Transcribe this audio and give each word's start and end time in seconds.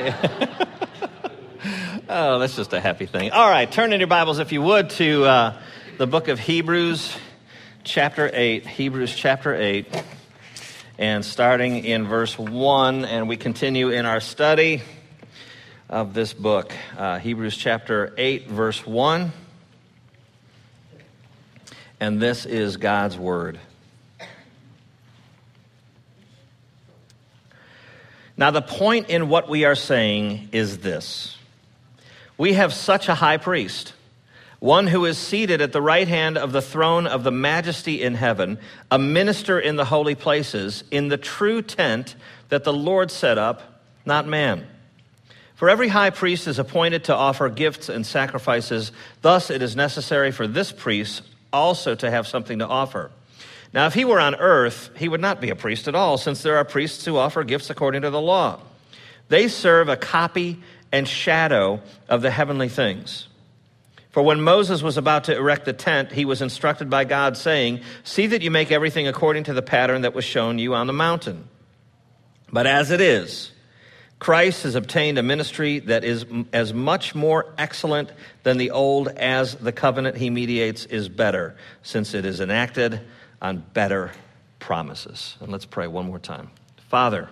Oh, 2.12 2.40
that's 2.40 2.56
just 2.56 2.72
a 2.72 2.80
happy 2.80 3.06
thing. 3.06 3.30
All 3.30 3.48
right, 3.48 3.70
turn 3.70 3.92
in 3.92 4.00
your 4.00 4.08
Bibles, 4.08 4.40
if 4.40 4.50
you 4.50 4.62
would, 4.62 4.90
to 4.90 5.24
uh, 5.24 5.56
the 5.96 6.08
book 6.08 6.26
of 6.26 6.40
Hebrews, 6.40 7.16
chapter 7.84 8.28
8. 8.32 8.66
Hebrews, 8.66 9.14
chapter 9.14 9.54
8. 9.54 10.02
And 10.98 11.24
starting 11.24 11.84
in 11.84 12.08
verse 12.08 12.36
1, 12.36 13.04
and 13.04 13.28
we 13.28 13.36
continue 13.36 13.90
in 13.90 14.06
our 14.06 14.18
study 14.18 14.82
of 15.88 16.12
this 16.12 16.32
book. 16.32 16.72
Uh, 16.98 17.20
Hebrews, 17.20 17.56
chapter 17.56 18.12
8, 18.18 18.48
verse 18.48 18.84
1. 18.84 19.30
And 22.00 22.20
this 22.20 22.44
is 22.44 22.76
God's 22.76 23.16
Word. 23.16 23.60
Now, 28.40 28.50
the 28.50 28.62
point 28.62 29.10
in 29.10 29.28
what 29.28 29.50
we 29.50 29.66
are 29.66 29.74
saying 29.74 30.48
is 30.50 30.78
this 30.78 31.36
we 32.38 32.54
have 32.54 32.72
such 32.72 33.10
a 33.10 33.14
high 33.14 33.36
priest, 33.36 33.92
one 34.60 34.86
who 34.86 35.04
is 35.04 35.18
seated 35.18 35.60
at 35.60 35.72
the 35.72 35.82
right 35.82 36.08
hand 36.08 36.38
of 36.38 36.50
the 36.50 36.62
throne 36.62 37.06
of 37.06 37.22
the 37.22 37.30
majesty 37.30 38.02
in 38.02 38.14
heaven, 38.14 38.58
a 38.90 38.98
minister 38.98 39.60
in 39.60 39.76
the 39.76 39.84
holy 39.84 40.14
places, 40.14 40.82
in 40.90 41.08
the 41.08 41.18
true 41.18 41.60
tent 41.60 42.14
that 42.48 42.64
the 42.64 42.72
Lord 42.72 43.10
set 43.10 43.36
up, 43.36 43.82
not 44.06 44.26
man. 44.26 44.66
For 45.54 45.68
every 45.68 45.88
high 45.88 46.08
priest 46.08 46.46
is 46.46 46.58
appointed 46.58 47.04
to 47.04 47.14
offer 47.14 47.50
gifts 47.50 47.90
and 47.90 48.06
sacrifices. 48.06 48.90
Thus, 49.20 49.50
it 49.50 49.60
is 49.60 49.76
necessary 49.76 50.30
for 50.30 50.46
this 50.46 50.72
priest 50.72 51.20
also 51.52 51.94
to 51.94 52.10
have 52.10 52.26
something 52.26 52.60
to 52.60 52.66
offer. 52.66 53.10
Now, 53.72 53.86
if 53.86 53.94
he 53.94 54.04
were 54.04 54.18
on 54.18 54.34
earth, 54.34 54.90
he 54.96 55.08
would 55.08 55.20
not 55.20 55.40
be 55.40 55.50
a 55.50 55.56
priest 55.56 55.86
at 55.86 55.94
all, 55.94 56.18
since 56.18 56.42
there 56.42 56.56
are 56.56 56.64
priests 56.64 57.04
who 57.04 57.16
offer 57.16 57.44
gifts 57.44 57.70
according 57.70 58.02
to 58.02 58.10
the 58.10 58.20
law. 58.20 58.60
They 59.28 59.46
serve 59.46 59.88
a 59.88 59.96
copy 59.96 60.60
and 60.90 61.06
shadow 61.06 61.80
of 62.08 62.20
the 62.22 62.32
heavenly 62.32 62.68
things. 62.68 63.28
For 64.10 64.24
when 64.24 64.42
Moses 64.42 64.82
was 64.82 64.96
about 64.96 65.24
to 65.24 65.36
erect 65.36 65.66
the 65.66 65.72
tent, 65.72 66.10
he 66.10 66.24
was 66.24 66.42
instructed 66.42 66.90
by 66.90 67.04
God, 67.04 67.36
saying, 67.36 67.80
See 68.02 68.26
that 68.26 68.42
you 68.42 68.50
make 68.50 68.72
everything 68.72 69.06
according 69.06 69.44
to 69.44 69.52
the 69.52 69.62
pattern 69.62 70.02
that 70.02 70.14
was 70.14 70.24
shown 70.24 70.58
you 70.58 70.74
on 70.74 70.88
the 70.88 70.92
mountain. 70.92 71.48
But 72.52 72.66
as 72.66 72.90
it 72.90 73.00
is, 73.00 73.52
Christ 74.18 74.64
has 74.64 74.74
obtained 74.74 75.16
a 75.16 75.22
ministry 75.22 75.78
that 75.78 76.02
is 76.02 76.26
as 76.52 76.74
much 76.74 77.14
more 77.14 77.54
excellent 77.56 78.10
than 78.42 78.58
the 78.58 78.72
old 78.72 79.06
as 79.08 79.54
the 79.54 79.70
covenant 79.70 80.16
he 80.16 80.28
mediates 80.28 80.86
is 80.86 81.08
better, 81.08 81.56
since 81.84 82.12
it 82.12 82.24
is 82.24 82.40
enacted 82.40 83.00
on 83.40 83.64
better 83.74 84.12
promises. 84.58 85.36
And 85.40 85.50
let's 85.50 85.64
pray 85.64 85.86
one 85.86 86.06
more 86.06 86.18
time. 86.18 86.50
Father, 86.88 87.28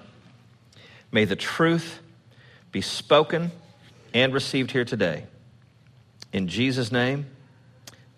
may 1.12 1.24
the 1.24 1.36
truth 1.36 2.00
be 2.72 2.80
spoken 2.80 3.50
and 4.14 4.32
received 4.32 4.70
here 4.70 4.84
today. 4.84 5.24
In 6.32 6.48
Jesus' 6.48 6.92
name, 6.92 7.26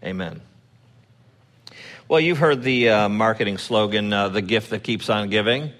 amen. 0.02 0.41
Well, 2.08 2.20
you've 2.20 2.38
heard 2.38 2.62
the 2.64 2.88
uh, 2.88 3.08
marketing 3.08 3.58
slogan, 3.58 4.12
uh, 4.12 4.30
the 4.30 4.42
gift 4.42 4.70
that 4.70 4.82
keeps 4.82 5.08
on 5.08 5.30
giving. 5.30 5.70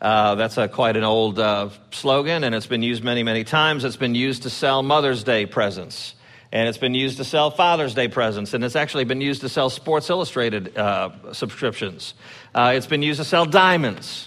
Uh, 0.00 0.34
that's 0.34 0.58
a, 0.58 0.66
quite 0.66 0.96
an 0.96 1.04
old 1.04 1.38
uh, 1.38 1.68
slogan, 1.92 2.42
and 2.42 2.54
it's 2.54 2.66
been 2.66 2.82
used 2.82 3.04
many, 3.04 3.22
many 3.22 3.44
times. 3.44 3.84
It's 3.84 3.96
been 3.96 4.16
used 4.16 4.42
to 4.42 4.50
sell 4.50 4.82
Mother's 4.82 5.22
Day 5.22 5.46
presents 5.46 6.15
and 6.56 6.70
it's 6.70 6.78
been 6.78 6.94
used 6.94 7.18
to 7.18 7.24
sell 7.24 7.50
Father's 7.50 7.92
Day 7.92 8.08
presents, 8.08 8.54
and 8.54 8.64
it's 8.64 8.76
actually 8.76 9.04
been 9.04 9.20
used 9.20 9.42
to 9.42 9.48
sell 9.50 9.68
Sports 9.68 10.08
Illustrated 10.08 10.74
uh, 10.74 11.10
subscriptions. 11.34 12.14
Uh, 12.54 12.72
it's 12.74 12.86
been 12.86 13.02
used 13.02 13.20
to 13.20 13.26
sell 13.26 13.44
diamonds. 13.44 14.26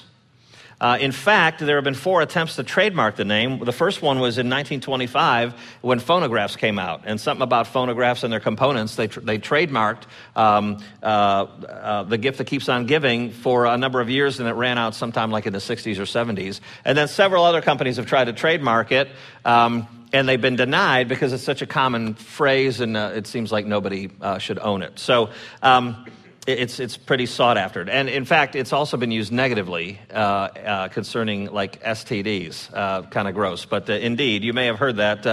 Uh, 0.79 0.99
in 1.01 1.11
fact, 1.11 1.59
there 1.59 1.77
have 1.77 1.83
been 1.83 1.95
four 1.95 2.21
attempts 2.21 2.57
to 2.57 2.63
trademark 2.63 3.15
the 3.15 3.25
name. 3.25 3.57
The 3.65 3.71
first 3.71 4.03
one 4.03 4.19
was 4.19 4.37
in 4.37 4.45
1925 4.45 5.55
when 5.81 5.99
phonographs 5.99 6.55
came 6.55 6.77
out, 6.77 7.01
and 7.05 7.19
something 7.19 7.41
about 7.41 7.65
phonographs 7.65 8.23
and 8.23 8.31
their 8.31 8.39
components. 8.39 8.95
They, 8.95 9.07
tr- 9.07 9.21
they 9.21 9.39
trademarked 9.39 10.03
um, 10.35 10.83
uh, 11.01 11.05
uh, 11.05 12.03
the 12.03 12.19
gift 12.19 12.37
that 12.37 12.45
keeps 12.45 12.69
on 12.69 12.85
giving 12.85 13.31
for 13.31 13.65
a 13.65 13.75
number 13.75 14.01
of 14.01 14.09
years, 14.11 14.39
and 14.39 14.47
it 14.47 14.53
ran 14.53 14.77
out 14.77 14.93
sometime 14.93 15.31
like 15.31 15.47
in 15.47 15.53
the 15.53 15.57
60s 15.57 15.97
or 15.97 16.03
70s. 16.03 16.59
And 16.85 16.95
then 16.95 17.07
several 17.07 17.43
other 17.43 17.63
companies 17.63 17.97
have 17.97 18.05
tried 18.05 18.25
to 18.25 18.33
trademark 18.33 18.91
it. 18.91 19.09
Um, 19.43 19.87
and 20.11 20.27
they've 20.27 20.41
been 20.41 20.55
denied 20.55 21.07
because 21.07 21.33
it's 21.33 21.43
such 21.43 21.61
a 21.61 21.67
common 21.67 22.15
phrase 22.15 22.79
and 22.79 22.97
uh, 22.97 23.11
it 23.15 23.27
seems 23.27 23.51
like 23.51 23.65
nobody 23.65 24.09
uh, 24.21 24.37
should 24.37 24.59
own 24.59 24.81
it. 24.81 24.97
So 24.97 25.29
um, 25.61 26.05
it's, 26.47 26.79
it's 26.79 26.97
pretty 26.97 27.27
sought 27.27 27.57
after. 27.57 27.87
And 27.87 28.09
in 28.09 28.25
fact, 28.25 28.55
it's 28.55 28.73
also 28.73 28.97
been 28.97 29.11
used 29.11 29.31
negatively 29.31 29.99
uh, 30.11 30.15
uh 30.15 30.87
concerning 30.87 31.51
like 31.51 31.83
STDs, 31.83 32.73
uh, 32.73 33.03
kind 33.03 33.27
of 33.27 33.35
gross. 33.35 33.65
But 33.65 33.89
uh, 33.89 33.93
indeed, 33.93 34.43
you 34.43 34.53
may 34.53 34.65
have 34.65 34.79
heard 34.79 34.97
that 34.97 35.25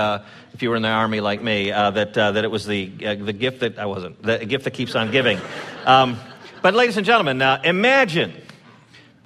if 0.53 0.63
you 0.63 0.71
were 0.71 0.77
in 0.77 0.83
the 0.83 0.89
army 0.89 1.21
like 1.21 1.43
me, 1.43 1.71
that, 1.71 2.15
that 2.15 2.45
it 2.45 2.51
was 2.51 2.67
the, 2.67 2.87
the 2.87 3.33
gift 3.33 3.61
that 3.61 3.79
I 3.79 3.87
wasn't, 3.87 4.23
the 4.23 4.45
gift 4.45 4.65
that 4.65 4.73
keeps 4.73 4.95
on 4.95 5.11
giving. 5.11 5.39
Um, 5.87 6.19
but 6.63 6.75
ladies 6.75 6.97
and 6.97 7.07
gentlemen, 7.07 7.41
imagine 7.63 8.33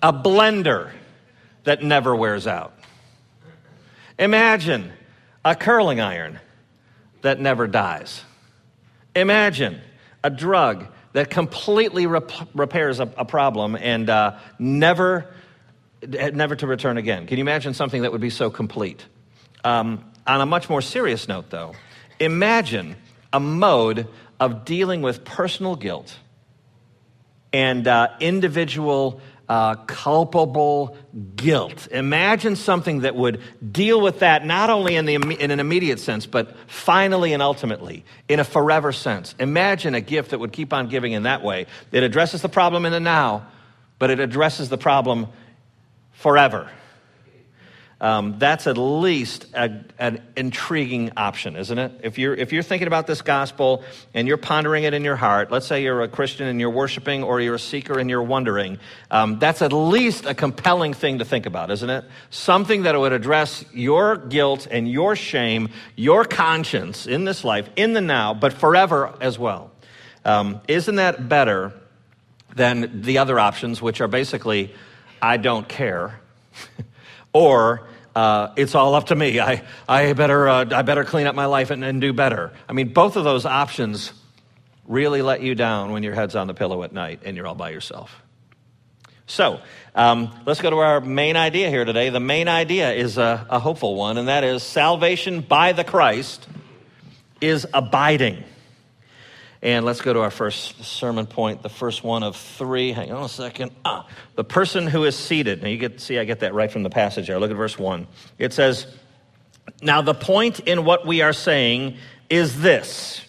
a 0.03 0.13
blender 0.13 0.91
that 1.65 1.83
never 1.83 2.15
wears 2.15 2.47
out. 2.47 2.75
Imagine 4.19 4.93
a 5.45 5.55
curling 5.55 6.01
iron 6.01 6.39
that 7.23 7.41
never 7.41 7.67
dies. 7.67 8.25
Imagine 9.15 9.81
a 10.23 10.31
drug 10.31 10.87
that 11.13 11.31
completely 11.31 12.07
rep- 12.07 12.31
repairs 12.55 13.01
a, 13.01 13.13
a, 13.17 13.25
problem 13.25 13.75
and 13.75 14.09
uh, 14.09 14.39
never, 14.59 15.27
never 16.03 16.55
to 16.57 16.67
return 16.67 16.99
again. 16.99 17.27
Can 17.27 17.39
you 17.39 17.43
imagine 17.43 17.75
something 17.75 18.03
that 18.03 18.13
would 18.13 18.21
be 18.21 18.31
so 18.31 18.51
complete? 18.51 19.05
Um, 19.65 20.05
on 20.27 20.41
a 20.41 20.47
much 20.47 20.69
more 20.69 20.81
serious 20.81 21.27
note, 21.27 21.51
though, 21.51 21.75
imagine 22.21 22.97
a 23.33 23.41
mode 23.41 24.07
of 24.39 24.65
dealing 24.65 25.03
with 25.03 25.25
personal 25.25 25.75
guilt 25.75 26.17
and 27.53 27.87
uh, 27.89 28.09
individual 28.21 29.21
uh, 29.51 29.75
culpable 29.75 30.97
guilt. 31.35 31.89
Imagine 31.91 32.55
something 32.55 33.01
that 33.01 33.17
would 33.17 33.43
deal 33.73 34.01
with 34.01 34.21
that 34.21 34.47
not 34.47 34.71
only 34.71 34.95
in, 34.95 35.07
the, 35.07 35.15
in 35.17 35.51
an 35.51 35.59
immediate 35.59 35.99
sense, 35.99 36.25
but 36.25 36.55
finally 36.69 37.33
and 37.33 37.43
ultimately 37.43 38.05
in 38.29 38.39
a 38.39 38.45
forever 38.45 38.93
sense. 38.93 39.35
Imagine 39.41 39.97
a 39.97 40.01
gift 40.01 40.31
that 40.31 40.39
would 40.39 40.53
keep 40.53 40.73
on 40.73 40.89
giving 40.89 41.11
in 41.11 41.25
that 41.25 41.43
way. 41.43 41.67
It 41.91 42.05
addresses 42.05 42.43
the 42.43 42.49
problem 42.49 42.87
in 42.87 42.93
the 42.93 43.01
now, 43.01 43.49
but 43.99 44.11
it 44.11 44.21
addresses 44.21 44.69
the 44.69 44.79
problem 44.79 45.27
forever 46.13 46.71
um, 48.01 48.39
that's 48.39 48.67
at 48.67 48.79
least 48.79 49.47
a, 49.53 49.85
an 49.99 50.23
intriguing 50.35 51.13
option, 51.19 51.55
isn't 51.55 51.79
it? 51.79 51.93
If 52.03 52.17
you're, 52.17 52.35
if 52.35 52.51
you're 52.51 52.63
thinking 52.63 52.87
about 52.87 53.07
this 53.07 53.21
gospel 53.21 53.85
and 54.15 54.27
you're 54.27 54.39
pondering 54.39 54.85
it 54.85 54.95
in 54.95 55.05
your 55.05 55.17
heart, 55.17 55.51
let's 55.51 55.67
say 55.67 55.83
you're 55.83 56.03
a 56.03 56.09
Christian 56.09 56.47
and 56.47 56.59
you're 56.59 56.71
worshiping, 56.71 57.23
or 57.23 57.41
you're 57.41 57.57
a 57.57 57.59
seeker 57.59 57.99
and 57.99 58.09
you're 58.09 58.23
wondering, 58.23 58.79
um, 59.11 59.39
that's 59.39 59.61
at 59.61 59.75
least 59.75 60.25
a 60.25 60.35
compelling 60.35 60.95
thing 60.95 61.19
to 61.19 61.27
think 61.27 61.45
about, 61.45 61.71
isn't 61.71 61.91
it? 61.91 62.05
Something 62.31 62.85
that 62.85 62.99
would 62.99 63.13
address 63.13 63.65
your 63.75 64.17
guilt 64.17 64.67
and 64.71 64.91
your 64.91 65.15
shame, 65.15 65.69
your 65.95 66.25
conscience 66.25 67.07
in 67.07 67.25
this 67.25 67.45
life, 67.45 67.69
in 67.77 67.93
the 67.93 68.01
now, 68.01 68.33
but 68.33 68.55
forever 68.55 69.15
as 69.21 69.39
well. 69.39 69.71
Um, 70.25 70.63
isn't 70.69 70.97
that 70.97 71.29
better 71.29 71.75
than 72.57 73.03
the 73.03 73.19
other 73.19 73.39
options, 73.39 73.83
which 73.83 74.01
are 74.01 74.09
basically, 74.09 74.75
I 75.21 75.37
don't 75.37 75.69
care? 75.69 76.19
or 77.33 77.89
uh, 78.15 78.53
it's 78.57 78.75
all 78.75 78.95
up 78.95 79.07
to 79.07 79.15
me. 79.15 79.41
I, 79.41 79.63
I, 79.89 80.13
better, 80.13 80.49
uh, 80.49 80.65
I 80.71 80.83
better 80.83 81.05
clean 81.05 81.27
up 81.27 81.35
my 81.35 81.47
life 81.47 81.71
and, 81.71 81.85
and 81.85 82.01
do 82.01 82.13
better. 82.13 82.53
I 82.69 82.73
mean, 82.73 82.93
both 82.93 83.17
of 83.17 83.25
those 83.25 83.47
options 83.47 84.13
really 84.87 85.23
let 85.23 85.43
you 85.43 85.55
down 85.55 85.93
when 85.93 86.03
your 86.03 86.15
head's 86.15 86.35
on 86.35 86.47
the 86.47 86.55
pillow 86.55 86.83
at 86.83 86.93
night 86.93 87.21
and 87.25 87.37
you're 87.37 87.47
all 87.47 87.55
by 87.55 87.71
yourself. 87.71 88.23
So, 89.27 89.61
um, 89.95 90.35
let's 90.45 90.61
go 90.61 90.71
to 90.71 90.79
our 90.79 91.01
main 91.01 91.37
idea 91.37 91.71
here 91.71 91.85
today. 91.85 92.09
The 92.11 92.19
main 92.19 92.49
idea 92.49 92.93
is 92.93 93.17
a, 93.17 93.47
a 93.49 93.61
hopeful 93.61 93.95
one, 93.95 94.19
and 94.19 94.27
that 94.27 94.43
is 94.43 94.65
salvation 94.65 95.41
by 95.41 95.71
the 95.71 95.85
Christ 95.85 96.49
is 97.41 97.65
abiding. 97.73 98.43
And 99.63 99.85
let's 99.85 100.01
go 100.01 100.13
to 100.15 100.21
our 100.21 100.31
first 100.31 100.83
sermon 100.85 101.27
point, 101.27 101.63
the 101.63 101.69
first 101.69 102.03
one 102.03 102.23
of 102.23 102.37
three. 102.37 102.93
Hang 102.93 103.13
on 103.13 103.25
a 103.25 103.29
second. 103.29 103.73
Ah, 103.85 104.07
the 104.35 104.45
person 104.45 104.87
who 104.87 105.05
is 105.05 105.15
seated. 105.15 105.63
Now 105.63 105.69
you 105.69 105.77
get 105.77 106.01
see, 106.01 106.19
I 106.19 106.25
get 106.25 106.41
that 106.41 106.55
right 106.55 106.73
from 106.73 106.83
the 106.83 106.91
passage 106.91 107.27
there. 107.27 107.39
Look 107.39 107.51
at 107.51 107.57
verse 107.57 107.79
one. 107.79 108.07
It 108.39 108.55
says, 108.55 108.87
"Now 109.83 110.01
the 110.01 110.15
point 110.15 110.61
in 110.61 110.85
what 110.85 111.07
we 111.07 111.21
are 111.21 111.35
saying 111.35 111.99
is 112.31 112.63
this." 112.63 113.21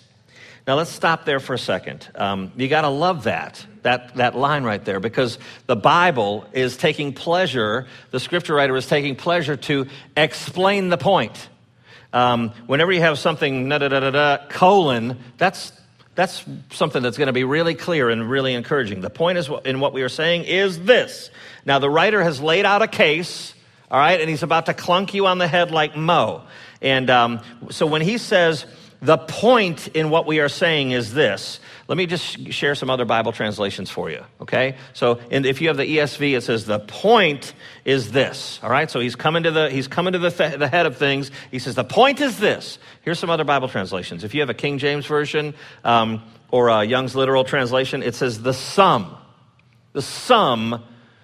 Now 0.66 0.76
let's 0.76 0.92
stop 0.92 1.26
there 1.26 1.42
for 1.42 1.54
a 1.54 1.60
second. 1.60 2.08
Um, 2.16 2.54
you 2.56 2.70
got 2.70 2.82
to 2.82 2.90
love 2.90 3.24
that 3.24 3.66
that 3.82 4.16
that 4.16 4.34
line 4.34 4.64
right 4.64 4.84
there 4.86 5.02
because 5.02 5.38
the 5.66 5.76
Bible 5.76 6.46
is 6.54 6.78
taking 6.78 7.12
pleasure. 7.12 7.88
The 8.12 8.22
scripture 8.22 8.54
writer 8.54 8.78
is 8.78 8.88
taking 8.88 9.18
pleasure 9.18 9.58
to 9.58 9.88
explain 10.16 10.88
the 10.88 10.98
point. 10.98 11.50
Um, 12.14 12.52
whenever 12.68 12.94
you 12.94 13.02
have 13.02 13.20
something 13.20 13.68
da 13.68 13.80
da 13.80 13.90
da 13.90 14.12
da 14.12 14.38
colon, 14.48 15.20
that's 15.38 15.74
that's 16.16 16.44
something 16.72 17.02
that's 17.02 17.18
going 17.18 17.28
to 17.28 17.34
be 17.34 17.44
really 17.44 17.74
clear 17.74 18.10
and 18.10 18.30
really 18.30 18.54
encouraging. 18.54 19.02
The 19.02 19.10
point 19.10 19.38
is 19.38 19.50
in 19.66 19.80
what 19.80 19.94
we 19.94 20.02
are 20.02 20.10
saying 20.10 20.44
is 20.44 20.84
this. 20.84 21.30
Now, 21.66 21.80
the 21.80 21.90
writer 21.90 22.22
has 22.22 22.42
laid 22.42 22.66
out 22.66 22.82
a 22.82 22.88
case 22.88 23.54
All 23.92 24.00
right? 24.00 24.22
And 24.22 24.30
he's 24.30 24.42
about 24.42 24.68
to 24.68 24.74
clunk 24.74 25.14
you 25.14 25.28
on 25.28 25.38
the 25.38 25.48
head 25.48 25.70
like 25.70 25.98
Moe. 25.98 26.44
And 26.82 27.10
um, 27.10 27.42
so 27.70 27.86
when 27.86 28.02
he 28.02 28.18
says, 28.18 28.66
the 29.02 29.18
point 29.18 29.88
in 29.90 30.12
what 30.12 30.28
we 30.28 30.40
are 30.40 30.50
saying 30.50 30.92
is 30.92 31.14
this. 31.14 31.60
Let 31.88 31.98
me 31.98 32.06
just 32.06 32.54
share 32.54 32.76
some 32.76 32.92
other 32.92 33.04
Bible 33.04 33.32
translations 33.32 33.90
for 33.90 34.12
you, 34.12 34.24
okay? 34.42 34.76
So 34.94 35.20
if 35.32 35.60
you 35.60 35.70
have 35.70 35.78
the 35.78 35.98
ESV, 35.98 36.38
it 36.38 36.42
says 36.42 36.66
the 36.68 36.80
point 36.80 37.54
is 37.84 38.12
this, 38.12 38.60
all 38.62 38.70
right? 38.70 38.92
So 38.92 39.00
he's 39.00 39.16
coming 39.16 39.44
to 39.44 39.52
the, 39.52 39.72
he's 39.72 39.88
coming 39.88 40.14
to 40.14 40.20
the, 40.20 40.30
th- 40.30 40.60
the 40.60 40.68
head 40.68 40.86
of 40.86 40.98
things. 40.98 41.32
He 41.50 41.58
says 41.58 41.74
the 41.74 41.84
point 41.84 42.22
is 42.22 42.38
this. 42.38 42.78
Here's 43.02 43.18
some 43.18 43.32
other 43.32 43.44
Bible 43.44 43.68
translations. 43.68 44.24
If 44.24 44.36
you 44.36 44.42
have 44.42 44.52
a 44.52 44.54
King 44.54 44.78
James 44.78 45.08
Version 45.08 45.56
um, 45.84 46.22
or 46.52 46.70
a 46.70 46.84
Young's 46.84 47.16
Literal 47.16 47.44
Translation, 47.44 48.04
it 48.04 48.14
says 48.14 48.44
the 48.44 48.54
sum. 48.54 49.18
The 49.94 50.04
sum 50.04 50.84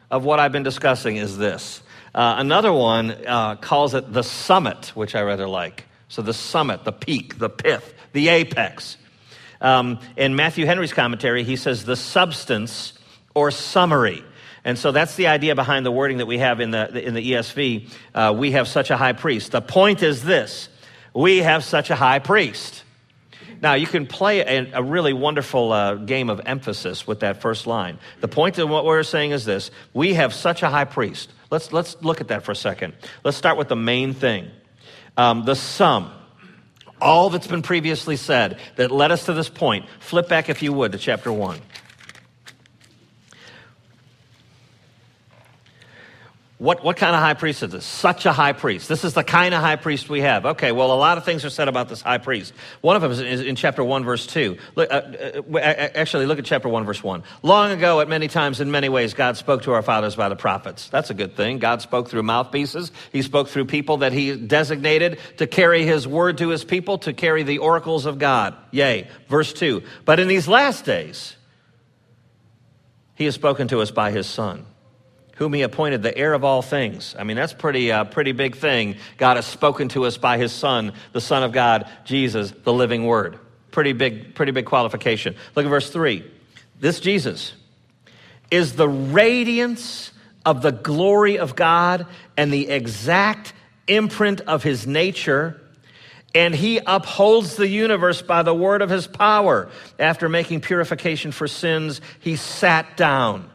of 0.09 0.25
what 0.25 0.39
I've 0.39 0.51
been 0.51 0.63
discussing 0.63 1.18
is 1.18 1.38
this. 1.38 1.83
Uh, 2.15 2.35
another 2.39 2.73
one 2.73 3.12
uh, 3.12 3.56
calls 3.57 3.94
it 3.94 4.12
the 4.12 4.23
summit, 4.23 4.88
which 4.95 5.13
I 5.13 5.21
rather 5.21 5.47
like. 5.47 5.85
So 6.09 6.21
the 6.21 6.33
summit, 6.33 6.83
the 6.83 6.92
peak, 6.92 7.38
the 7.38 7.50
pith, 7.50 7.94
the 8.13 8.30
apex. 8.30 8.98
Um, 9.59 10.00
in 10.15 10.36
Matthew 10.36 10.65
Henry's 10.65 10.94
commentary, 10.94 11.44
he 11.44 11.56
says 11.56 11.83
the 11.83 11.95
substance 11.95 12.94
or 13.33 13.51
summary. 13.51 14.24
And 14.63 14.77
so 14.77 14.92
that's 14.92 15.15
the 15.15 15.27
idea 15.27 15.56
behind 15.56 15.86
the 15.86 15.92
wording 15.92 16.18
that 16.18 16.25
we 16.25 16.39
have 16.39 16.59
in 16.59 16.71
the, 16.71 17.06
in 17.06 17.13
the 17.13 17.31
ESV. 17.31 17.89
Uh, 18.13 18.36
we 18.38 18.51
have 18.51 18.68
such 18.68 18.89
a 18.89 18.98
high 18.98 19.13
priest. 19.13 19.51
The 19.51 19.62
point 19.62 20.04
is 20.04 20.24
this 20.24 20.69
we 21.13 21.39
have 21.39 21.63
such 21.63 21.89
a 21.89 21.95
high 21.95 22.19
priest. 22.19 22.83
Now, 23.59 23.74
you 23.74 23.88
can 23.88 24.06
play 24.06 24.42
a, 24.42 24.71
a 24.74 24.83
really 24.83 25.13
wonderful 25.13 25.71
uh, 25.71 25.95
game 25.95 26.30
of 26.30 26.42
emphasis 26.45 27.07
with 27.07 27.21
that 27.21 27.42
first 27.42 27.65
line. 27.65 27.98
The 28.21 28.27
point 28.27 28.59
of 28.59 28.69
what 28.69 28.86
we're 28.86 29.01
saying 29.04 29.31
is 29.31 29.45
this 29.45 29.71
we 29.94 30.13
have 30.13 30.33
such 30.33 30.63
a 30.63 30.69
high 30.69 30.86
priest. 30.86 31.31
Let's, 31.50 31.74
let's 31.74 32.00
look 32.04 32.21
at 32.21 32.27
that 32.27 32.44
for 32.44 32.51
a 32.51 32.56
second. 32.56 32.94
Let's 33.24 33.38
start 33.38 33.57
with 33.57 33.69
the 33.69 33.75
main 33.75 34.13
thing 34.13 34.51
um, 35.15 35.45
the 35.45 35.55
sum. 35.55 36.11
All 36.99 37.29
that's 37.29 37.47
been 37.47 37.61
previously 37.61 38.15
said 38.15 38.59
that 38.75 38.89
led 38.89 39.11
us 39.11 39.25
to 39.25 39.33
this 39.33 39.49
point. 39.49 39.85
Flip 39.99 40.27
back, 40.27 40.49
if 40.49 40.63
you 40.63 40.73
would, 40.73 40.93
to 40.93 40.97
chapter 40.97 41.31
1. 41.31 41.59
What, 46.59 46.83
what 46.83 46.98
kind 46.98 47.15
of 47.15 47.21
high 47.21 47.36
priest 47.36 47.62
is 47.62 47.69
this? 47.69 47.86
Such 47.86 48.25
a 48.25 48.33
high 48.33 48.54
priest. 48.54 48.89
This 48.89 49.04
is 49.04 49.13
the 49.13 49.24
kind 49.24 49.54
of 49.54 49.62
high 49.62 49.75
priest 49.75 50.09
we 50.09 50.21
have. 50.21 50.44
Okay, 50.44 50.71
well, 50.71 50.92
a 50.92 50.98
lot 50.98 51.19
of 51.19 51.24
things 51.24 51.45
are 51.45 51.51
said 51.51 51.68
about 51.68 51.88
this 51.88 52.01
high 52.01 52.18
priest. 52.18 52.51
One 52.81 52.95
of 52.95 53.04
them 53.04 53.12
is 53.12 53.42
in 53.42 53.56
chapter 53.56 53.83
1, 53.83 54.04
verse 54.04 54.25
2. 54.25 54.57
Look, 54.75 54.89
uh, 54.89 55.01
uh, 55.54 55.59
actually, 55.59 56.25
look 56.25 56.39
at 56.39 56.45
chapter 56.45 56.68
1, 56.68 56.83
verse 56.83 57.04
1. 57.04 57.21
Long 57.44 57.69
ago, 57.69 58.00
at 58.00 58.09
many 58.09 58.27
times, 58.27 58.59
in 58.59 58.71
many 58.71 58.89
ways, 58.89 59.13
God 59.13 59.38
spoke 59.38 59.62
to 59.63 59.74
our 59.74 59.83
fathers 59.83 60.15
by 60.15 60.30
the 60.30 60.36
prophets. 60.36 60.89
That's 60.89 61.12
a 61.12 61.13
good 61.13 61.36
thing. 61.36 61.59
God 61.59 61.83
spoke 61.83 62.09
through 62.09 62.24
mouthpieces. 62.24 62.92
He 63.12 63.21
spoke 63.21 63.50
through 63.50 63.65
people 63.65 63.98
that 63.98 64.12
he 64.12 64.36
designated 64.36 65.19
to 65.38 65.45
carry 65.45 65.86
his 65.86 66.07
word 66.07 66.39
to 66.39 66.50
his 66.50 66.63
people, 66.63 66.98
to 67.00 67.13
carry 67.13 67.44
the 67.44 67.59
oracles 67.59 68.07
of 68.07 68.18
God. 68.18 68.56
Yea. 68.71 69.07
Verse 69.30 69.54
2. 69.54 69.83
But 70.06 70.19
in 70.19 70.27
these 70.27 70.48
last 70.48 70.86
days, 70.86 71.36
he 73.13 73.25
has 73.25 73.36
spoken 73.36 73.68
to 73.68 73.81
us 73.81 73.92
by 73.92 74.09
his 74.09 74.25
son 74.25 74.65
whom 75.37 75.53
he 75.53 75.61
appointed 75.61 76.03
the 76.03 76.15
heir 76.17 76.33
of 76.33 76.43
all 76.43 76.61
things. 76.61 77.15
I 77.17 77.23
mean, 77.23 77.37
that's 77.37 77.53
pretty, 77.53 77.91
uh, 77.91 78.05
pretty 78.05 78.31
big 78.31 78.55
thing. 78.55 78.95
God 79.17 79.37
has 79.37 79.45
spoken 79.45 79.87
to 79.89 80.05
us 80.05 80.17
by 80.17 80.37
his 80.37 80.51
son, 80.51 80.93
the 81.13 81.21
son 81.21 81.43
of 81.43 81.51
God, 81.51 81.87
Jesus, 82.05 82.51
the 82.63 82.73
living 82.73 83.05
word. 83.05 83.39
Pretty 83.71 83.93
big, 83.93 84.33
pretty 84.33 84.51
big 84.51 84.65
qualification. 84.65 85.35
Look 85.55 85.65
at 85.65 85.69
verse 85.69 85.89
three. 85.91 86.23
This 86.79 86.99
Jesus 86.99 87.53
is 88.49 88.75
the 88.75 88.89
radiance 88.89 90.11
of 90.45 90.61
the 90.61 90.71
glory 90.71 91.37
of 91.37 91.55
God 91.55 92.07
and 92.35 92.51
the 92.51 92.69
exact 92.69 93.53
imprint 93.87 94.41
of 94.41 94.63
his 94.63 94.87
nature. 94.87 95.61
And 96.33 96.55
he 96.55 96.79
upholds 96.85 97.55
the 97.55 97.67
universe 97.67 98.21
by 98.21 98.43
the 98.43 98.53
word 98.53 98.81
of 98.81 98.89
his 98.89 99.05
power. 99.05 99.69
After 99.99 100.29
making 100.29 100.61
purification 100.61 101.31
for 101.31 101.47
sins, 101.47 102.01
he 102.19 102.35
sat 102.35 102.97
down 102.97 103.49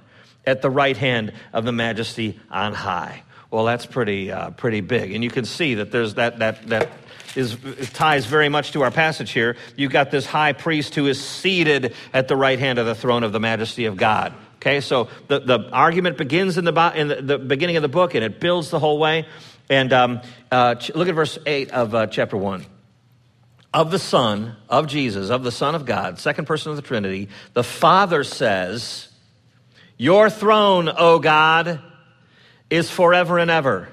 at 0.46 0.62
the 0.62 0.70
right 0.70 0.96
hand 0.96 1.32
of 1.52 1.64
the 1.64 1.72
majesty 1.72 2.38
on 2.50 2.74
high. 2.74 3.22
Well, 3.50 3.64
that's 3.64 3.86
pretty, 3.86 4.32
uh, 4.32 4.50
pretty 4.50 4.80
big. 4.80 5.12
And 5.12 5.22
you 5.22 5.30
can 5.30 5.44
see 5.44 5.74
that 5.74 5.92
there's 5.92 6.14
that, 6.14 6.38
that, 6.38 6.66
that 6.68 6.90
is, 7.36 7.56
ties 7.92 8.26
very 8.26 8.48
much 8.48 8.72
to 8.72 8.82
our 8.82 8.90
passage 8.90 9.30
here. 9.30 9.56
You've 9.76 9.92
got 9.92 10.10
this 10.10 10.24
high 10.24 10.52
priest 10.52 10.94
who 10.94 11.06
is 11.06 11.22
seated 11.22 11.94
at 12.14 12.28
the 12.28 12.36
right 12.36 12.58
hand 12.58 12.78
of 12.78 12.86
the 12.86 12.94
throne 12.94 13.24
of 13.24 13.32
the 13.32 13.40
majesty 13.40 13.84
of 13.84 13.96
God. 13.96 14.32
Okay, 14.56 14.80
so 14.80 15.08
the, 15.28 15.40
the 15.40 15.70
argument 15.70 16.16
begins 16.16 16.56
in, 16.56 16.64
the, 16.64 16.92
in 16.94 17.08
the, 17.08 17.16
the 17.16 17.38
beginning 17.38 17.76
of 17.76 17.82
the 17.82 17.88
book 17.88 18.14
and 18.14 18.24
it 18.24 18.40
builds 18.40 18.70
the 18.70 18.78
whole 18.78 18.98
way. 18.98 19.26
And 19.68 19.92
um, 19.92 20.20
uh, 20.50 20.76
look 20.94 21.08
at 21.08 21.14
verse 21.14 21.38
8 21.44 21.70
of 21.72 21.94
uh, 21.94 22.06
chapter 22.06 22.36
1 22.36 22.64
of 23.74 23.90
the 23.90 23.98
Son, 23.98 24.56
of 24.68 24.86
Jesus, 24.86 25.30
of 25.30 25.44
the 25.44 25.52
Son 25.52 25.74
of 25.74 25.86
God, 25.86 26.18
second 26.18 26.44
person 26.46 26.70
of 26.70 26.76
the 26.76 26.82
Trinity, 26.82 27.28
the 27.54 27.64
Father 27.64 28.22
says, 28.22 29.08
your 30.02 30.28
throne, 30.28 30.90
O 30.98 31.20
God, 31.20 31.80
is 32.68 32.90
forever 32.90 33.38
and 33.38 33.52
ever. 33.52 33.88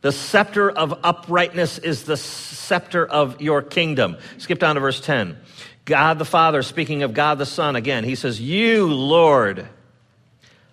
The 0.00 0.10
scepter 0.10 0.70
of 0.70 1.00
uprightness 1.04 1.76
is 1.76 2.04
the 2.04 2.16
scepter 2.16 3.04
of 3.04 3.42
your 3.42 3.60
kingdom. 3.60 4.16
Skip 4.38 4.58
down 4.58 4.76
to 4.76 4.80
verse 4.80 4.98
10. 5.02 5.36
God 5.84 6.18
the 6.18 6.24
Father, 6.24 6.62
speaking 6.62 7.02
of 7.02 7.12
God 7.12 7.36
the 7.36 7.44
Son, 7.44 7.76
again, 7.76 8.02
he 8.02 8.14
says, 8.14 8.40
You, 8.40 8.86
Lord, 8.86 9.68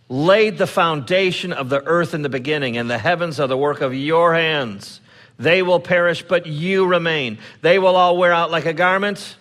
laid 0.07 0.57
the 0.57 0.65
foundation 0.65 1.51
of 1.51 1.67
the 1.67 1.83
earth 1.85 2.13
in 2.13 2.21
the 2.21 2.29
beginning, 2.29 2.77
and 2.77 2.89
the 2.89 2.97
heavens 2.97 3.37
are 3.41 3.47
the 3.47 3.57
work 3.57 3.81
of 3.81 3.93
your 3.93 4.33
hands. 4.33 5.01
They 5.37 5.61
will 5.61 5.81
perish, 5.81 6.23
but 6.23 6.45
you 6.45 6.85
remain. 6.85 7.39
They 7.61 7.79
will 7.79 7.97
all 7.97 8.15
wear 8.15 8.31
out 8.31 8.49
like 8.49 8.65
a 8.65 8.73
garment. 8.73 9.35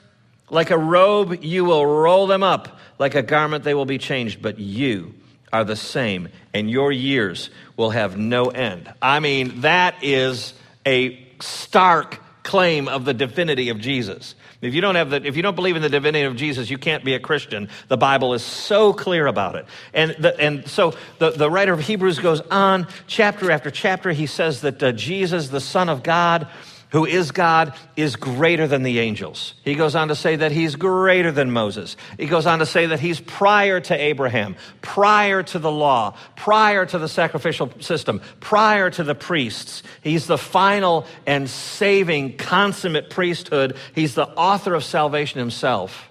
Like 0.51 0.73
a 0.73 0.79
robe, 0.79 1.45
you 1.45 1.65
will 1.65 1.87
roll 1.87 2.27
them 2.27 2.43
up. 2.43 2.81
Like 2.99 3.15
a 3.15 3.23
garment, 3.23 3.63
they 3.63 3.75
will 3.75 3.87
be 3.87 3.99
changed, 3.99 4.43
but 4.43 4.59
you 4.59 5.15
are 5.53 5.65
the 5.65 5.77
same, 5.77 6.29
and 6.55 6.71
your 6.71 6.93
years 6.93 7.51
will 7.77 7.91
have 7.91 8.17
no 8.17 8.47
end. 8.47 8.93
I 9.01 9.21
mean, 9.21 9.63
that 9.63 10.03
is 10.03 10.55
a 10.87 11.27
stark 11.41 12.21
claim 12.43 12.89
of 12.89 13.05
the 13.05 13.15
divinity 13.15 13.69
of 13.69 13.79
Jesus. 13.79 14.35
If 14.61 14.75
you 14.75 14.81
don't 14.81 14.97
have 14.97 15.11
the, 15.11 15.25
if 15.25 15.37
you 15.37 15.43
don't 15.43 15.55
believe 15.55 15.77
in 15.77 15.83
the 15.83 15.89
divinity 15.89 16.25
of 16.25 16.35
Jesus, 16.35 16.69
you 16.69 16.79
can't 16.79 17.05
be 17.05 17.15
a 17.15 17.21
Christian. 17.21 17.69
The 17.87 17.97
Bible 17.97 18.35
is 18.35 18.43
so 18.43 18.93
clear 18.93 19.27
about 19.27 19.55
it. 19.55 19.67
And, 19.95 20.17
the, 20.19 20.39
and 20.41 20.67
so 20.67 20.95
the, 21.19 21.31
the 21.31 21.49
writer 21.49 21.73
of 21.73 21.81
Hebrews 21.81 22.19
goes 22.19 22.41
on, 22.41 22.89
chapter 23.07 23.51
after 23.53 23.71
chapter, 23.71 24.11
he 24.11 24.27
says 24.27 24.63
that 24.63 24.83
uh, 24.83 24.93
Jesus, 24.93 25.49
the 25.49 25.61
Son 25.61 25.89
of 25.89 26.03
God, 26.03 26.49
who 26.91 27.05
is 27.05 27.31
God, 27.31 27.75
is 27.97 28.17
greater 28.17 28.67
than 28.67 28.83
the 28.83 28.99
angels. 28.99 29.55
He 29.63 29.75
goes 29.75 29.95
on 29.95 30.09
to 30.09 30.15
say 30.15 30.37
that 30.37 30.53
he's 30.53 30.77
greater 30.77 31.31
than 31.31 31.51
Moses. 31.51 31.97
He 32.19 32.27
goes 32.27 32.47
on 32.47 32.61
to 32.61 32.67
say 32.67 32.87
that 32.87 33.01
he's 33.01 33.21
prior 33.21 33.81
to 33.81 33.95
Abraham, 33.95 34.57
prior 34.81 35.43
to 35.43 35.59
the 35.59 35.71
law, 35.71 36.17
prior 36.37 36.87
to 36.87 36.99
the 36.99 37.09
sacrificial 37.09 37.71
system, 37.81 38.21
prior 38.41 38.91
to 38.91 39.05
the 39.05 39.15
priests. 39.15 39.83
He's 40.03 40.27
the 40.27 40.39
final 40.39 41.07
and 41.27 41.49
saving, 41.49 42.37
consummate 42.39 43.11
priesthood. 43.11 43.77
He's 43.95 44.15
the 44.15 44.29
author 44.29 44.75
of 44.75 44.85
salvation 44.85 45.39
himself 45.39 46.09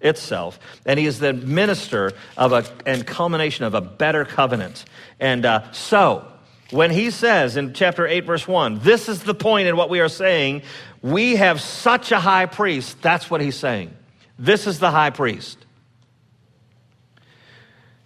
itself. 0.00 0.60
And 0.84 1.00
he 1.00 1.06
is 1.06 1.18
the 1.18 1.32
minister 1.32 2.12
of 2.36 2.52
a 2.52 2.64
and 2.86 3.06
culmination 3.06 3.64
of 3.64 3.74
a 3.74 3.80
better 3.80 4.24
covenant. 4.24 4.84
And 5.18 5.46
uh, 5.46 5.72
so, 5.72 6.30
when 6.70 6.90
he 6.90 7.10
says 7.10 7.56
in 7.56 7.74
chapter 7.74 8.06
8, 8.06 8.20
verse 8.24 8.48
1, 8.48 8.80
this 8.80 9.08
is 9.08 9.22
the 9.22 9.34
point 9.34 9.68
in 9.68 9.76
what 9.76 9.90
we 9.90 10.00
are 10.00 10.08
saying, 10.08 10.62
we 11.02 11.36
have 11.36 11.60
such 11.60 12.12
a 12.12 12.20
high 12.20 12.46
priest, 12.46 13.00
that's 13.02 13.30
what 13.30 13.40
he's 13.40 13.56
saying. 13.56 13.94
This 14.38 14.66
is 14.66 14.78
the 14.78 14.90
high 14.90 15.10
priest. 15.10 15.58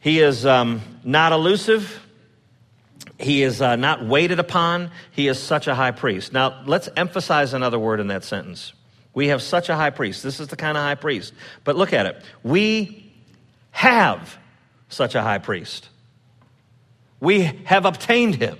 He 0.00 0.20
is 0.20 0.44
um, 0.44 0.80
not 1.04 1.32
elusive. 1.32 2.04
He 3.18 3.42
is 3.42 3.60
uh, 3.60 3.76
not 3.76 4.04
waited 4.04 4.38
upon. 4.38 4.90
He 5.10 5.28
is 5.28 5.38
such 5.38 5.66
a 5.66 5.74
high 5.74 5.90
priest. 5.90 6.32
Now, 6.32 6.62
let's 6.66 6.88
emphasize 6.96 7.52
another 7.52 7.78
word 7.78 8.00
in 8.00 8.08
that 8.08 8.24
sentence. 8.24 8.72
We 9.14 9.28
have 9.28 9.42
such 9.42 9.68
a 9.68 9.74
high 9.74 9.90
priest. 9.90 10.22
This 10.22 10.38
is 10.38 10.48
the 10.48 10.56
kind 10.56 10.76
of 10.76 10.84
high 10.84 10.94
priest. 10.94 11.32
But 11.64 11.76
look 11.76 11.92
at 11.92 12.06
it. 12.06 12.22
We 12.44 13.12
have 13.72 14.38
such 14.88 15.14
a 15.14 15.22
high 15.22 15.38
priest. 15.38 15.88
We 17.20 17.42
have 17.64 17.84
obtained 17.84 18.36
him. 18.36 18.58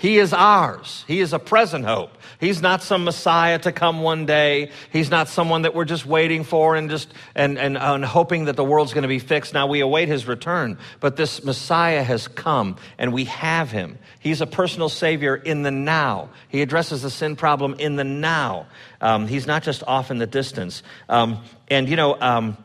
He 0.00 0.18
is 0.18 0.32
ours. 0.32 1.04
He 1.06 1.20
is 1.20 1.34
a 1.34 1.38
present 1.38 1.84
hope. 1.84 2.16
He's 2.38 2.62
not 2.62 2.82
some 2.82 3.04
Messiah 3.04 3.58
to 3.58 3.70
come 3.70 4.00
one 4.00 4.24
day. 4.24 4.70
He's 4.90 5.10
not 5.10 5.28
someone 5.28 5.62
that 5.62 5.74
we're 5.74 5.84
just 5.84 6.06
waiting 6.06 6.42
for 6.42 6.74
and 6.74 6.88
just 6.88 7.12
and, 7.34 7.58
and, 7.58 7.76
and 7.76 8.02
hoping 8.02 8.46
that 8.46 8.56
the 8.56 8.64
world's 8.64 8.94
going 8.94 9.02
to 9.02 9.08
be 9.08 9.18
fixed. 9.18 9.52
Now 9.52 9.66
we 9.66 9.80
await 9.80 10.08
his 10.08 10.26
return. 10.26 10.78
But 11.00 11.16
this 11.16 11.44
Messiah 11.44 12.02
has 12.02 12.28
come 12.28 12.76
and 12.96 13.12
we 13.12 13.24
have 13.26 13.70
him. 13.70 13.98
He's 14.20 14.40
a 14.40 14.46
personal 14.46 14.88
savior 14.88 15.36
in 15.36 15.64
the 15.64 15.70
now. 15.70 16.30
He 16.48 16.62
addresses 16.62 17.02
the 17.02 17.10
sin 17.10 17.36
problem 17.36 17.74
in 17.74 17.96
the 17.96 18.04
now. 18.04 18.68
Um, 19.02 19.26
he's 19.26 19.46
not 19.46 19.62
just 19.62 19.82
off 19.86 20.10
in 20.10 20.16
the 20.16 20.26
distance. 20.26 20.82
Um, 21.10 21.44
and 21.68 21.90
you 21.90 21.96
know, 21.96 22.18
um, 22.18 22.56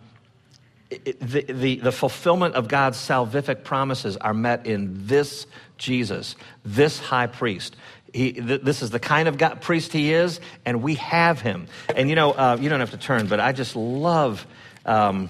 the, 0.89 1.41
the, 1.41 1.75
the 1.77 1.91
fulfillment 1.91 2.55
of 2.55 2.67
God's 2.67 2.97
salvific 2.97 3.63
promises 3.63 4.17
are 4.17 4.33
met 4.33 4.65
in 4.65 5.07
this 5.07 5.47
Jesus, 5.77 6.35
this 6.63 6.99
high 6.99 7.27
priest. 7.27 7.75
He, 8.13 8.33
th- 8.33 8.61
this 8.61 8.81
is 8.81 8.91
the 8.91 8.99
kind 8.99 9.27
of 9.27 9.37
God, 9.37 9.61
priest 9.61 9.91
he 9.91 10.13
is, 10.13 10.39
and 10.63 10.81
we 10.81 10.95
have 10.95 11.41
him. 11.41 11.67
And 11.95 12.09
you 12.09 12.15
know, 12.15 12.31
uh, 12.31 12.57
you 12.59 12.69
don't 12.69 12.79
have 12.79 12.91
to 12.91 12.97
turn, 12.97 13.27
but 13.27 13.39
I 13.39 13.51
just 13.51 13.75
love 13.75 14.45
um, 14.85 15.29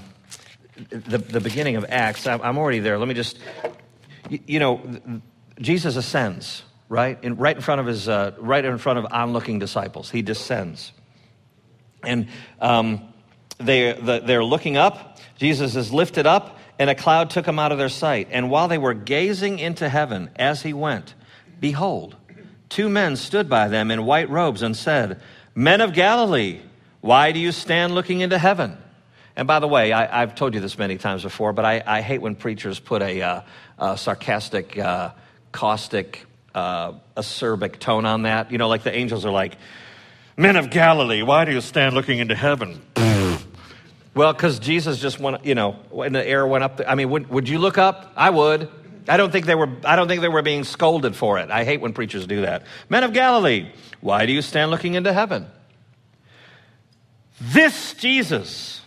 the, 0.89 1.17
the 1.17 1.39
beginning 1.39 1.77
of 1.77 1.85
Acts. 1.87 2.27
I'm 2.27 2.57
already 2.57 2.79
there. 2.79 2.97
Let 2.99 3.07
me 3.07 3.13
just, 3.13 3.39
you, 4.29 4.39
you 4.45 4.59
know, 4.59 4.81
Jesus 5.59 5.95
ascends, 5.95 6.63
right? 6.89 7.17
In, 7.23 7.37
right 7.37 7.55
in 7.55 7.61
front 7.61 7.81
of 7.81 7.87
his, 7.87 8.09
uh, 8.09 8.35
right 8.37 8.63
in 8.63 8.77
front 8.77 8.99
of 8.99 9.05
onlooking 9.05 9.57
disciples. 9.57 10.11
He 10.11 10.21
descends. 10.21 10.91
And 12.03 12.27
um, 12.59 13.01
they, 13.57 13.93
the, 13.93 14.21
they're 14.25 14.43
looking 14.43 14.77
up. 14.77 15.19
Jesus 15.37 15.75
is 15.75 15.93
lifted 15.93 16.25
up, 16.25 16.57
and 16.79 16.89
a 16.89 16.95
cloud 16.95 17.29
took 17.29 17.45
him 17.45 17.59
out 17.59 17.71
of 17.71 17.77
their 17.77 17.89
sight. 17.89 18.27
And 18.31 18.49
while 18.49 18.67
they 18.67 18.77
were 18.77 18.93
gazing 18.93 19.59
into 19.59 19.89
heaven 19.89 20.29
as 20.35 20.61
he 20.61 20.73
went, 20.73 21.13
behold, 21.59 22.15
two 22.69 22.89
men 22.89 23.15
stood 23.15 23.49
by 23.49 23.67
them 23.67 23.91
in 23.91 24.05
white 24.05 24.29
robes 24.29 24.61
and 24.61 24.75
said, 24.75 25.21
Men 25.53 25.81
of 25.81 25.93
Galilee, 25.93 26.59
why 27.01 27.31
do 27.31 27.39
you 27.39 27.51
stand 27.51 27.95
looking 27.95 28.21
into 28.21 28.37
heaven? 28.37 28.77
And 29.35 29.47
by 29.47 29.59
the 29.59 29.67
way, 29.67 29.91
I, 29.91 30.21
have 30.21 30.35
told 30.35 30.53
you 30.53 30.61
this 30.61 30.77
many 30.77 30.97
times 30.97 31.23
before, 31.23 31.51
but 31.51 31.65
I, 31.65 31.83
I 31.85 32.01
hate 32.01 32.21
when 32.21 32.35
preachers 32.35 32.79
put 32.79 33.01
a, 33.01 33.21
uh, 33.21 33.41
a 33.77 33.97
sarcastic, 33.97 34.77
uh, 34.77 35.11
caustic, 35.51 36.25
uh, 36.53 36.93
acerbic 37.17 37.79
tone 37.79 38.05
on 38.05 38.23
that. 38.23 38.51
You 38.51 38.57
know, 38.57 38.69
like 38.69 38.83
the 38.83 38.95
angels 38.95 39.25
are 39.25 39.31
like, 39.31 39.57
Men 40.37 40.55
of 40.55 40.69
Galilee, 40.69 41.21
why 41.21 41.45
do 41.45 41.51
you 41.51 41.61
stand 41.61 41.95
looking 41.95 42.19
into 42.19 42.35
heaven? 42.35 42.81
Well, 44.15 44.31
because 44.31 44.59
Jesus 44.59 44.97
just 44.99 45.19
went, 45.19 45.45
you 45.45 45.55
know, 45.55 45.73
when 45.89 46.13
the 46.13 46.25
air 46.25 46.47
went 46.47 46.63
up. 46.63 46.81
I 46.87 46.95
mean, 46.95 47.09
would, 47.09 47.29
would 47.29 47.49
you 47.49 47.59
look 47.59 47.77
up? 47.77 48.13
I 48.15 48.29
would. 48.29 48.69
I 49.07 49.17
don't 49.17 49.31
think 49.31 49.45
they 49.45 49.55
were. 49.55 49.69
I 49.83 49.95
don't 49.95 50.07
think 50.07 50.21
they 50.21 50.29
were 50.29 50.41
being 50.41 50.63
scolded 50.63 51.15
for 51.15 51.37
it. 51.37 51.51
I 51.51 51.63
hate 51.63 51.81
when 51.81 51.93
preachers 51.93 52.25
do 52.25 52.41
that. 52.41 52.63
Men 52.89 53.03
of 53.03 53.13
Galilee, 53.13 53.69
why 53.99 54.25
do 54.25 54.31
you 54.31 54.41
stand 54.41 54.71
looking 54.71 54.95
into 54.95 55.13
heaven? 55.13 55.47
This 57.39 57.93
Jesus, 57.93 58.81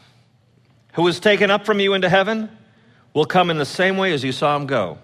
who 0.95 1.03
was 1.03 1.21
taken 1.21 1.51
up 1.51 1.67
from 1.67 1.79
you 1.79 1.93
into 1.93 2.09
heaven, 2.09 2.51
will 3.13 3.27
come 3.27 3.51
in 3.51 3.59
the 3.59 3.67
same 3.67 3.99
way 3.99 4.13
as 4.13 4.25
you 4.25 4.33
saw 4.33 4.57
him 4.57 4.67
go. 4.67 4.99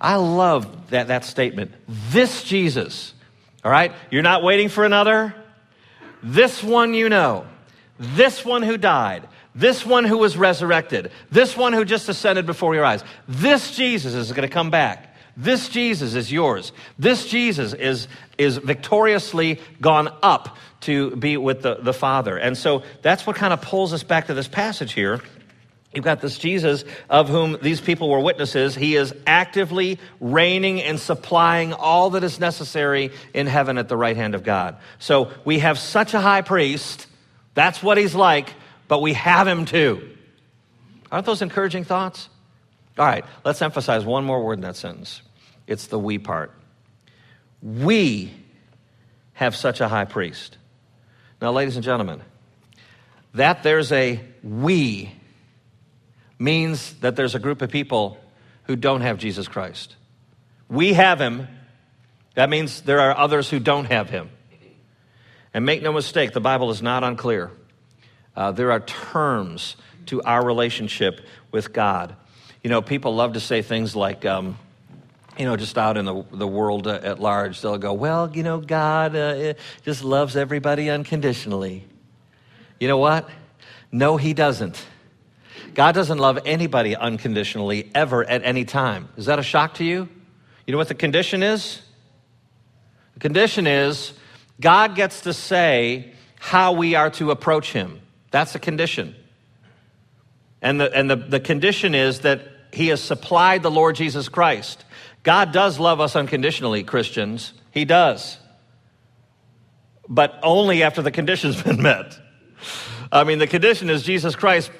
I 0.00 0.16
love 0.16 0.90
that, 0.90 1.08
that 1.08 1.24
statement. 1.24 1.72
This 1.88 2.44
Jesus. 2.44 3.12
All 3.64 3.70
right? 3.70 3.92
You're 4.10 4.22
not 4.22 4.42
waiting 4.42 4.68
for 4.68 4.84
another. 4.84 5.34
This 6.22 6.62
one 6.62 6.94
you 6.94 7.08
know. 7.08 7.46
This 7.98 8.44
one 8.44 8.62
who 8.62 8.76
died. 8.76 9.28
This 9.54 9.86
one 9.86 10.04
who 10.04 10.18
was 10.18 10.36
resurrected. 10.36 11.10
This 11.30 11.56
one 11.56 11.72
who 11.72 11.84
just 11.84 12.08
ascended 12.08 12.46
before 12.46 12.74
your 12.74 12.84
eyes. 12.84 13.04
This 13.28 13.74
Jesus 13.74 14.14
is 14.14 14.32
going 14.32 14.48
to 14.48 14.52
come 14.52 14.70
back. 14.70 15.14
This 15.36 15.68
Jesus 15.68 16.14
is 16.14 16.30
yours. 16.30 16.72
This 16.98 17.26
Jesus 17.26 17.72
is, 17.72 18.08
is 18.38 18.56
victoriously 18.56 19.60
gone 19.80 20.08
up 20.22 20.56
to 20.82 21.16
be 21.16 21.36
with 21.36 21.62
the, 21.62 21.76
the 21.76 21.92
Father. 21.92 22.36
And 22.36 22.56
so 22.56 22.82
that's 23.02 23.26
what 23.26 23.36
kind 23.36 23.52
of 23.52 23.62
pulls 23.62 23.92
us 23.92 24.02
back 24.02 24.26
to 24.26 24.34
this 24.34 24.48
passage 24.48 24.92
here 24.92 25.20
You've 25.94 26.04
got 26.04 26.20
this 26.20 26.38
Jesus 26.38 26.84
of 27.08 27.28
whom 27.28 27.56
these 27.62 27.80
people 27.80 28.10
were 28.10 28.20
witnesses. 28.20 28.74
He 28.74 28.96
is 28.96 29.14
actively 29.26 30.00
reigning 30.20 30.82
and 30.82 30.98
supplying 30.98 31.72
all 31.72 32.10
that 32.10 32.24
is 32.24 32.40
necessary 32.40 33.12
in 33.32 33.46
heaven 33.46 33.78
at 33.78 33.88
the 33.88 33.96
right 33.96 34.16
hand 34.16 34.34
of 34.34 34.42
God. 34.42 34.76
So 34.98 35.30
we 35.44 35.60
have 35.60 35.78
such 35.78 36.12
a 36.14 36.20
high 36.20 36.42
priest. 36.42 37.06
That's 37.54 37.82
what 37.82 37.98
he's 37.98 38.14
like, 38.14 38.52
but 38.88 39.00
we 39.00 39.14
have 39.14 39.46
him 39.46 39.64
too. 39.64 40.10
Aren't 41.10 41.26
those 41.26 41.42
encouraging 41.42 41.84
thoughts? 41.84 42.28
All 42.98 43.06
right, 43.06 43.24
let's 43.44 43.62
emphasize 43.62 44.04
one 44.04 44.24
more 44.24 44.44
word 44.44 44.54
in 44.54 44.60
that 44.62 44.76
sentence. 44.76 45.22
It's 45.66 45.86
the 45.86 45.98
we 45.98 46.18
part. 46.18 46.52
We 47.62 48.32
have 49.34 49.56
such 49.56 49.80
a 49.80 49.88
high 49.88 50.04
priest. 50.04 50.58
Now, 51.40 51.52
ladies 51.52 51.76
and 51.76 51.84
gentlemen, 51.84 52.20
that 53.34 53.62
there's 53.62 53.90
a 53.90 54.20
we 54.42 55.12
means 56.38 56.94
that 57.00 57.16
there's 57.16 57.34
a 57.34 57.38
group 57.38 57.62
of 57.62 57.70
people 57.70 58.18
who 58.64 58.76
don't 58.76 59.00
have 59.00 59.18
Jesus 59.18 59.48
Christ. 59.48 59.96
We 60.68 60.92
have 60.92 61.20
him. 61.20 61.48
That 62.34 62.50
means 62.50 62.82
there 62.82 63.00
are 63.00 63.16
others 63.16 63.48
who 63.48 63.58
don't 63.60 63.86
have 63.86 64.10
him. 64.10 64.30
And 65.54 65.64
make 65.64 65.82
no 65.82 65.92
mistake, 65.92 66.32
the 66.32 66.40
Bible 66.40 66.70
is 66.70 66.82
not 66.82 67.04
unclear. 67.04 67.52
Uh, 68.36 68.50
there 68.50 68.72
are 68.72 68.80
terms 68.80 69.76
to 70.06 70.20
our 70.22 70.44
relationship 70.44 71.20
with 71.52 71.72
God. 71.72 72.16
You 72.64 72.70
know, 72.70 72.82
people 72.82 73.14
love 73.14 73.34
to 73.34 73.40
say 73.40 73.62
things 73.62 73.94
like, 73.94 74.26
um, 74.26 74.58
you 75.38 75.44
know, 75.44 75.56
just 75.56 75.78
out 75.78 75.96
in 75.96 76.04
the, 76.04 76.24
the 76.32 76.46
world 76.46 76.88
uh, 76.88 77.00
at 77.02 77.20
large, 77.20 77.60
they'll 77.60 77.78
go, 77.78 77.92
well, 77.92 78.30
you 78.34 78.42
know, 78.42 78.58
God 78.58 79.14
uh, 79.14 79.54
just 79.84 80.02
loves 80.02 80.36
everybody 80.36 80.90
unconditionally. 80.90 81.84
You 82.80 82.88
know 82.88 82.98
what? 82.98 83.30
No, 83.92 84.16
he 84.16 84.34
doesn't. 84.34 84.84
God 85.74 85.94
doesn't 85.94 86.18
love 86.18 86.40
anybody 86.44 86.96
unconditionally 86.96 87.90
ever 87.94 88.24
at 88.24 88.44
any 88.44 88.64
time. 88.64 89.08
Is 89.16 89.26
that 89.26 89.38
a 89.38 89.42
shock 89.42 89.74
to 89.74 89.84
you? 89.84 90.08
You 90.66 90.72
know 90.72 90.78
what 90.78 90.88
the 90.88 90.94
condition 90.94 91.42
is? 91.42 91.80
The 93.14 93.20
condition 93.20 93.66
is 93.68 94.12
God 94.60 94.94
gets 94.94 95.22
to 95.22 95.32
say 95.32 96.12
how 96.38 96.72
we 96.72 96.94
are 96.94 97.10
to 97.10 97.30
approach 97.30 97.72
Him. 97.72 98.00
That's 98.30 98.54
a 98.54 98.58
condition. 98.58 99.14
And 100.62 100.80
the, 100.80 100.92
and 100.94 101.10
the, 101.10 101.16
the 101.16 101.40
condition 101.40 101.94
is 101.94 102.20
that 102.20 102.46
He 102.72 102.88
has 102.88 103.02
supplied 103.02 103.62
the 103.62 103.70
Lord 103.70 103.96
Jesus 103.96 104.28
Christ. 104.28 104.84
God 105.22 105.52
does 105.52 105.78
love 105.78 106.00
us 106.00 106.16
unconditionally, 106.16 106.84
Christians. 106.84 107.52
He 107.70 107.84
does. 107.84 108.38
But 110.08 110.38
only 110.42 110.82
after 110.82 111.02
the 111.02 111.10
condition's 111.10 111.60
been 111.62 111.82
met. 111.82 112.18
I 113.10 113.24
mean, 113.24 113.38
the 113.38 113.46
condition 113.46 113.90
is 113.90 114.02
Jesus 114.02 114.36
Christ 114.36 114.70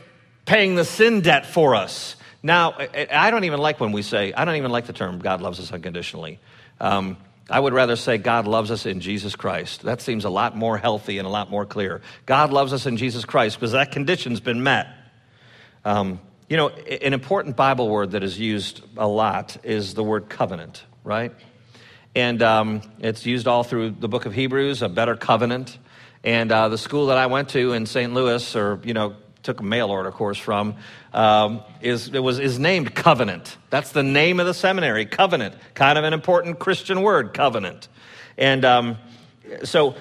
paying 0.44 0.74
the 0.74 0.84
sin 0.84 1.20
debt 1.20 1.46
for 1.46 1.74
us. 1.74 2.16
Now, 2.42 2.74
I 3.10 3.30
don't 3.30 3.44
even 3.44 3.58
like 3.58 3.80
when 3.80 3.92
we 3.92 4.02
say, 4.02 4.32
I 4.34 4.44
don't 4.44 4.56
even 4.56 4.70
like 4.70 4.86
the 4.86 4.92
term 4.92 5.18
God 5.18 5.40
loves 5.40 5.58
us 5.60 5.72
unconditionally. 5.72 6.40
Um, 6.78 7.16
I 7.50 7.60
would 7.60 7.74
rather 7.74 7.96
say 7.96 8.16
God 8.16 8.46
loves 8.46 8.70
us 8.70 8.86
in 8.86 9.00
Jesus 9.00 9.36
Christ. 9.36 9.82
That 9.82 10.00
seems 10.00 10.24
a 10.24 10.30
lot 10.30 10.56
more 10.56 10.78
healthy 10.78 11.18
and 11.18 11.26
a 11.26 11.30
lot 11.30 11.50
more 11.50 11.66
clear. 11.66 12.00
God 12.24 12.52
loves 12.52 12.72
us 12.72 12.86
in 12.86 12.96
Jesus 12.96 13.24
Christ 13.24 13.56
because 13.56 13.72
that 13.72 13.92
condition's 13.92 14.40
been 14.40 14.62
met. 14.62 14.86
Um, 15.84 16.20
you 16.48 16.56
know, 16.56 16.68
an 16.68 17.12
important 17.12 17.56
Bible 17.56 17.88
word 17.88 18.12
that 18.12 18.22
is 18.22 18.38
used 18.38 18.82
a 18.96 19.06
lot 19.06 19.58
is 19.62 19.94
the 19.94 20.02
word 20.02 20.28
covenant, 20.28 20.84
right? 21.02 21.32
And 22.14 22.42
um, 22.42 22.80
it's 23.00 23.26
used 23.26 23.46
all 23.46 23.64
through 23.64 23.90
the 23.90 24.08
book 24.08 24.24
of 24.24 24.32
Hebrews, 24.32 24.82
a 24.82 24.88
better 24.88 25.16
covenant. 25.16 25.78
And 26.22 26.50
uh, 26.50 26.68
the 26.68 26.78
school 26.78 27.06
that 27.06 27.18
I 27.18 27.26
went 27.26 27.50
to 27.50 27.72
in 27.72 27.84
St. 27.84 28.14
Louis, 28.14 28.56
or, 28.56 28.80
you 28.84 28.94
know, 28.94 29.16
took 29.44 29.60
a 29.60 29.62
mail 29.62 29.90
order 29.90 30.10
course 30.10 30.38
from, 30.38 30.74
um, 31.12 31.62
is, 31.80 32.08
it 32.08 32.18
was, 32.18 32.40
is 32.40 32.58
named 32.58 32.94
Covenant. 32.94 33.56
That's 33.70 33.92
the 33.92 34.02
name 34.02 34.40
of 34.40 34.46
the 34.46 34.54
seminary, 34.54 35.06
Covenant. 35.06 35.54
Kind 35.74 35.98
of 35.98 36.04
an 36.04 36.12
important 36.12 36.58
Christian 36.58 37.02
word, 37.02 37.34
covenant. 37.34 37.88
And 38.36 38.64
um, 38.64 38.98
so, 39.62 39.94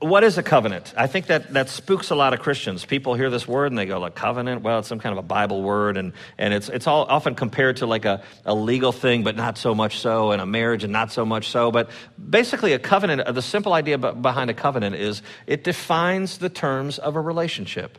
what 0.00 0.24
is 0.24 0.36
a 0.36 0.42
covenant? 0.42 0.92
I 0.96 1.06
think 1.06 1.26
that, 1.26 1.52
that 1.54 1.68
spooks 1.70 2.10
a 2.10 2.14
lot 2.14 2.34
of 2.34 2.40
Christians. 2.40 2.84
People 2.84 3.14
hear 3.14 3.30
this 3.30 3.46
word 3.46 3.72
and 3.72 3.78
they 3.78 3.86
go, 3.86 3.98
like, 3.98 4.14
covenant? 4.14 4.62
Well, 4.62 4.80
it's 4.80 4.88
some 4.88 4.98
kind 4.98 5.12
of 5.12 5.18
a 5.18 5.26
Bible 5.26 5.62
word, 5.62 5.96
and, 5.96 6.12
and 6.38 6.52
it's, 6.52 6.68
it's 6.68 6.86
all 6.86 7.04
often 7.04 7.34
compared 7.34 7.78
to 7.78 7.86
like 7.86 8.04
a, 8.04 8.22
a 8.44 8.54
legal 8.54 8.92
thing, 8.92 9.24
but 9.24 9.36
not 9.36 9.56
so 9.56 9.74
much 9.74 9.98
so, 9.98 10.32
and 10.32 10.42
a 10.42 10.46
marriage, 10.46 10.84
and 10.84 10.92
not 10.92 11.12
so 11.12 11.24
much 11.24 11.48
so. 11.48 11.70
But 11.70 11.88
basically, 12.18 12.72
a 12.72 12.78
covenant, 12.78 13.32
the 13.32 13.42
simple 13.42 13.72
idea 13.72 13.96
behind 13.96 14.50
a 14.50 14.54
covenant 14.54 14.96
is 14.96 15.22
it 15.46 15.64
defines 15.64 16.38
the 16.38 16.48
terms 16.48 16.98
of 16.98 17.16
a 17.16 17.20
relationship. 17.20 17.98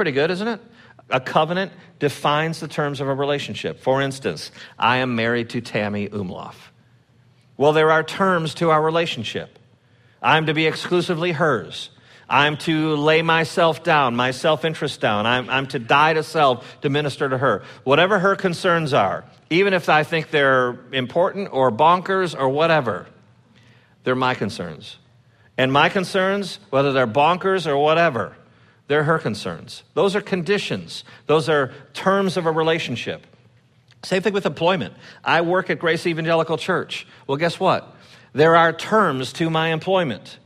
Pretty 0.00 0.12
good, 0.12 0.30
isn't 0.30 0.48
it? 0.48 0.62
A 1.10 1.20
covenant 1.20 1.72
defines 1.98 2.58
the 2.58 2.68
terms 2.68 3.02
of 3.02 3.08
a 3.08 3.14
relationship. 3.14 3.80
For 3.80 4.00
instance, 4.00 4.50
I 4.78 4.96
am 4.96 5.14
married 5.14 5.50
to 5.50 5.60
Tammy 5.60 6.08
Umlauf. 6.08 6.54
Well, 7.58 7.74
there 7.74 7.90
are 7.90 8.02
terms 8.02 8.54
to 8.54 8.70
our 8.70 8.82
relationship. 8.82 9.58
I'm 10.22 10.46
to 10.46 10.54
be 10.54 10.66
exclusively 10.66 11.32
hers. 11.32 11.90
I'm 12.30 12.56
to 12.60 12.96
lay 12.96 13.20
myself 13.20 13.84
down, 13.84 14.16
my 14.16 14.30
self 14.30 14.64
interest 14.64 15.02
down. 15.02 15.26
I'm, 15.26 15.50
I'm 15.50 15.66
to 15.66 15.78
die 15.78 16.14
to 16.14 16.22
self 16.22 16.80
to 16.80 16.88
minister 16.88 17.28
to 17.28 17.36
her. 17.36 17.62
Whatever 17.84 18.18
her 18.20 18.36
concerns 18.36 18.94
are, 18.94 19.26
even 19.50 19.74
if 19.74 19.90
I 19.90 20.02
think 20.02 20.30
they're 20.30 20.78
important 20.92 21.50
or 21.52 21.70
bonkers 21.70 22.34
or 22.34 22.48
whatever, 22.48 23.06
they're 24.04 24.14
my 24.14 24.34
concerns. 24.34 24.96
And 25.58 25.70
my 25.70 25.90
concerns, 25.90 26.58
whether 26.70 26.94
they're 26.94 27.06
bonkers 27.06 27.66
or 27.66 27.76
whatever, 27.76 28.34
they're 28.90 29.04
her 29.04 29.20
concerns. 29.20 29.84
Those 29.94 30.16
are 30.16 30.20
conditions, 30.20 31.04
those 31.26 31.48
are 31.48 31.72
terms 31.94 32.36
of 32.36 32.46
a 32.46 32.50
relationship. 32.50 33.24
Same 34.02 34.20
thing 34.20 34.32
with 34.32 34.46
employment. 34.46 34.94
I 35.22 35.42
work 35.42 35.70
at 35.70 35.78
Grace 35.78 36.08
Evangelical 36.08 36.58
Church. 36.58 37.06
Well, 37.28 37.36
guess 37.36 37.60
what? 37.60 37.94
There 38.32 38.56
are 38.56 38.72
terms 38.72 39.32
to 39.34 39.48
my 39.48 39.68
employment. 39.68 40.40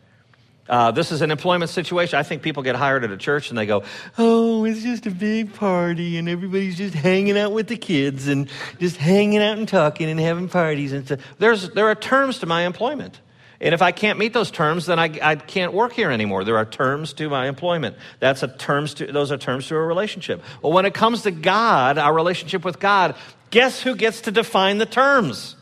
Uh, 0.69 0.91
this 0.91 1.11
is 1.11 1.23
an 1.23 1.31
employment 1.31 1.71
situation. 1.71 2.19
I 2.19 2.23
think 2.23 2.43
people 2.43 2.63
get 2.63 2.77
hired 2.77 3.03
at 3.03 3.11
a 3.11 3.17
church 3.17 3.49
and 3.49 3.57
they 3.57 3.65
go, 3.65 3.83
Oh, 4.19 4.67
it's 4.67 4.83
just 4.83 5.07
a 5.07 5.11
big 5.11 5.55
party 5.55 6.19
and 6.19 6.29
everybody's 6.29 6.77
just 6.77 6.95
hanging 6.95 7.39
out 7.39 7.53
with 7.53 7.69
the 7.69 7.79
kids 7.79 8.29
and 8.29 8.51
just 8.79 8.99
hanging 8.99 9.39
out 9.39 9.57
and 9.57 9.67
talking 9.67 10.11
and 10.11 10.21
having 10.21 10.51
parties 10.51 10.93
and 10.93 11.07
stuff. 11.07 11.21
There's, 11.39 11.71
there 11.71 11.89
are 11.89 11.95
terms 11.95 12.41
to 12.41 12.47
my 12.47 12.67
employment. 12.67 13.19
And 13.65 13.73
if 13.73 13.81
I 13.81 13.93
can't 13.93 14.19
meet 14.19 14.35
those 14.35 14.51
terms, 14.51 14.85
then 14.85 14.99
I, 14.99 15.19
I 15.23 15.37
can't 15.37 15.73
work 15.73 15.95
here 15.95 16.11
anymore. 16.11 16.45
There 16.45 16.59
are 16.59 16.67
terms 16.67 17.15
to 17.15 17.31
my 17.31 17.49
employment. 17.49 17.97
That's 18.21 18.43
a 18.43 18.49
terms 18.49 18.93
to, 18.95 19.11
those 19.11 19.33
are 19.33 19.39
terms 19.39 19.69
to 19.69 19.77
a 19.77 19.81
relationship. 19.81 20.43
Well, 20.61 20.75
when 20.75 20.85
it 20.85 20.93
comes 20.93 21.23
to 21.23 21.31
God, 21.31 21.97
our 21.97 22.13
relationship 22.13 22.63
with 22.63 22.79
God, 22.79 23.17
guess 23.49 23.81
who 23.81 23.97
gets 23.97 24.21
to 24.23 24.31
define 24.31 24.77
the 24.77 24.85
terms? 24.85 25.57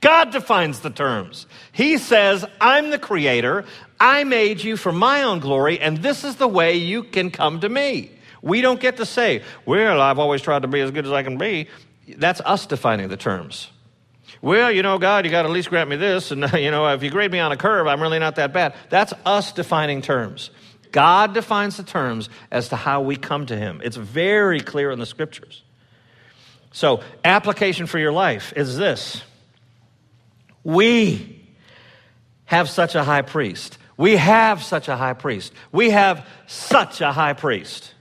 God 0.00 0.32
defines 0.32 0.80
the 0.80 0.88
terms. 0.88 1.46
He 1.72 1.98
says, 1.98 2.46
I'm 2.62 2.90
the 2.90 2.98
creator. 2.98 3.66
I 4.00 4.24
made 4.24 4.64
you 4.64 4.78
for 4.78 4.90
my 4.90 5.22
own 5.22 5.40
glory, 5.40 5.78
and 5.80 5.98
this 5.98 6.24
is 6.24 6.36
the 6.36 6.48
way 6.48 6.76
you 6.76 7.02
can 7.02 7.30
come 7.30 7.60
to 7.60 7.68
me. 7.68 8.10
We 8.40 8.62
don't 8.62 8.80
get 8.80 8.96
to 8.96 9.06
say, 9.06 9.42
Well, 9.66 10.00
I've 10.00 10.18
always 10.18 10.40
tried 10.40 10.62
to 10.62 10.68
be 10.68 10.80
as 10.80 10.90
good 10.90 11.04
as 11.04 11.12
I 11.12 11.22
can 11.22 11.36
be. 11.36 11.68
That's 12.16 12.40
us 12.40 12.64
defining 12.64 13.08
the 13.08 13.18
terms. 13.18 13.68
Well, 14.42 14.70
you 14.70 14.82
know, 14.82 14.98
God, 14.98 15.24
you 15.24 15.30
got 15.30 15.42
to 15.42 15.48
at 15.48 15.52
least 15.52 15.70
grant 15.70 15.88
me 15.88 15.96
this, 15.96 16.30
and, 16.30 16.52
you 16.58 16.70
know, 16.70 16.86
if 16.92 17.02
you 17.02 17.10
grade 17.10 17.32
me 17.32 17.38
on 17.38 17.52
a 17.52 17.56
curve, 17.56 17.86
I'm 17.86 18.02
really 18.02 18.18
not 18.18 18.36
that 18.36 18.52
bad. 18.52 18.74
That's 18.90 19.14
us 19.24 19.52
defining 19.52 20.02
terms. 20.02 20.50
God 20.90 21.32
defines 21.32 21.78
the 21.78 21.84
terms 21.84 22.28
as 22.50 22.68
to 22.68 22.76
how 22.76 23.00
we 23.00 23.16
come 23.16 23.46
to 23.46 23.56
Him. 23.56 23.80
It's 23.82 23.96
very 23.96 24.60
clear 24.60 24.90
in 24.90 24.98
the 24.98 25.06
scriptures. 25.06 25.62
So, 26.72 27.02
application 27.24 27.86
for 27.86 27.98
your 27.98 28.12
life 28.12 28.52
is 28.54 28.76
this 28.76 29.22
We 30.64 31.40
have 32.44 32.68
such 32.68 32.94
a 32.94 33.04
high 33.04 33.22
priest 33.22 33.78
we 33.96 34.16
have 34.16 34.62
such 34.62 34.88
a 34.88 34.96
high 34.96 35.12
priest. 35.12 35.52
We 35.70 35.90
have 35.90 36.26
such 36.46 37.00
a 37.00 37.12
high 37.12 37.34
priest. 37.34 37.94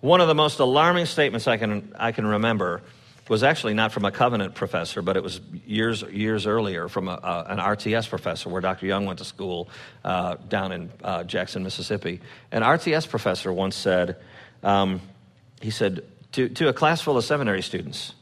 One 0.00 0.20
of 0.20 0.28
the 0.28 0.34
most 0.34 0.60
alarming 0.60 1.06
statements 1.06 1.48
I 1.48 1.56
can, 1.56 1.92
I 1.98 2.12
can 2.12 2.26
remember 2.26 2.82
was 3.28 3.42
actually 3.42 3.74
not 3.74 3.92
from 3.92 4.04
a 4.04 4.10
covenant 4.10 4.54
professor, 4.54 5.02
but 5.02 5.16
it 5.16 5.22
was 5.22 5.40
years, 5.66 6.02
years 6.02 6.46
earlier 6.46 6.88
from 6.88 7.08
a, 7.08 7.12
uh, 7.12 7.46
an 7.48 7.58
RTS 7.58 8.08
professor 8.08 8.48
where 8.48 8.60
Dr. 8.60 8.86
Young 8.86 9.06
went 9.06 9.18
to 9.18 9.24
school 9.24 9.68
uh, 10.04 10.36
down 10.48 10.72
in 10.72 10.90
uh, 11.04 11.24
Jackson, 11.24 11.62
Mississippi. 11.62 12.20
An 12.52 12.62
RTS 12.62 13.08
professor 13.08 13.52
once 13.52 13.76
said, 13.76 14.16
um, 14.62 15.00
he 15.60 15.70
said, 15.70 16.04
to, 16.32 16.48
to 16.48 16.68
a 16.68 16.72
class 16.72 17.00
full 17.00 17.16
of 17.16 17.24
seminary 17.24 17.62
students, 17.62 18.14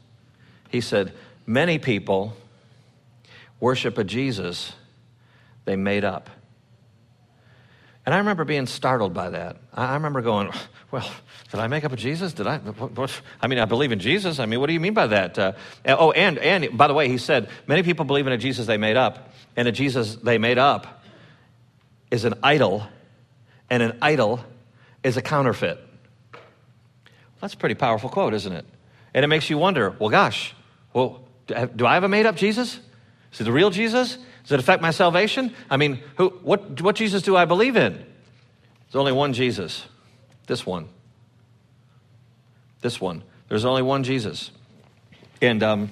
he 0.69 0.81
said, 0.81 1.13
many 1.45 1.79
people 1.79 2.33
worship 3.59 3.97
a 3.97 4.03
Jesus 4.03 4.73
they 5.65 5.75
made 5.75 6.03
up. 6.03 6.29
And 8.07 8.13
I 8.13 8.19
remember 8.19 8.45
being 8.45 8.67
startled 8.67 9.13
by 9.13 9.31
that. 9.31 9.57
I 9.73 9.95
remember 9.95 10.21
going, 10.21 10.49
well, 10.91 11.11
did 11.51 11.59
I 11.59 11.67
make 11.67 11.83
up 11.83 11.91
a 11.91 11.97
Jesus? 11.97 12.31
Did 12.31 12.47
I? 12.47 12.59
What, 12.59 12.93
what? 12.93 13.21
I 13.41 13.47
mean, 13.47 13.59
I 13.59 13.65
believe 13.65 13.91
in 13.91 13.99
Jesus. 13.99 14.39
I 14.39 14.45
mean, 14.45 14.61
what 14.61 14.67
do 14.67 14.73
you 14.73 14.79
mean 14.79 14.93
by 14.93 15.07
that? 15.07 15.37
Uh, 15.37 15.51
oh, 15.85 16.11
and, 16.11 16.37
and 16.37 16.77
by 16.77 16.87
the 16.87 16.93
way, 16.93 17.09
he 17.09 17.17
said, 17.17 17.49
many 17.67 17.83
people 17.83 18.05
believe 18.05 18.25
in 18.25 18.31
a 18.31 18.37
Jesus 18.37 18.65
they 18.65 18.77
made 18.77 18.95
up, 18.95 19.33
and 19.57 19.67
a 19.67 19.73
Jesus 19.73 20.15
they 20.15 20.37
made 20.37 20.57
up 20.57 21.03
is 22.09 22.23
an 22.23 22.35
idol, 22.43 22.87
and 23.69 23.83
an 23.83 23.97
idol 24.01 24.39
is 25.03 25.17
a 25.17 25.21
counterfeit. 25.21 25.77
That's 27.41 27.55
a 27.55 27.57
pretty 27.57 27.75
powerful 27.75 28.09
quote, 28.09 28.33
isn't 28.33 28.53
it? 28.53 28.65
And 29.13 29.25
it 29.25 29.27
makes 29.27 29.49
you 29.49 29.57
wonder, 29.57 29.93
well, 29.99 30.09
gosh, 30.09 30.55
well, 30.93 31.25
do 31.47 31.85
I 31.85 31.95
have 31.95 32.05
a 32.05 32.07
made 32.07 32.25
up 32.25 32.37
Jesus? 32.37 32.79
Is 33.33 33.41
it 33.41 33.43
the 33.43 33.51
real 33.51 33.69
Jesus? 33.69 34.17
Does 34.47 34.53
it 34.53 34.59
affect 34.61 34.81
my 34.81 34.91
salvation? 34.91 35.53
I 35.69 35.75
mean, 35.75 36.01
who, 36.15 36.29
what, 36.29 36.79
what 36.79 36.95
Jesus 36.95 37.21
do 37.21 37.35
I 37.35 37.43
believe 37.43 37.75
in? 37.75 37.91
There's 37.95 38.95
only 38.95 39.11
one 39.11 39.33
Jesus. 39.33 39.85
This 40.47 40.65
one. 40.65 40.87
This 42.79 43.01
one. 43.01 43.23
There's 43.49 43.65
only 43.65 43.81
one 43.81 44.05
Jesus. 44.05 44.51
And 45.41 45.61
um, 45.63 45.91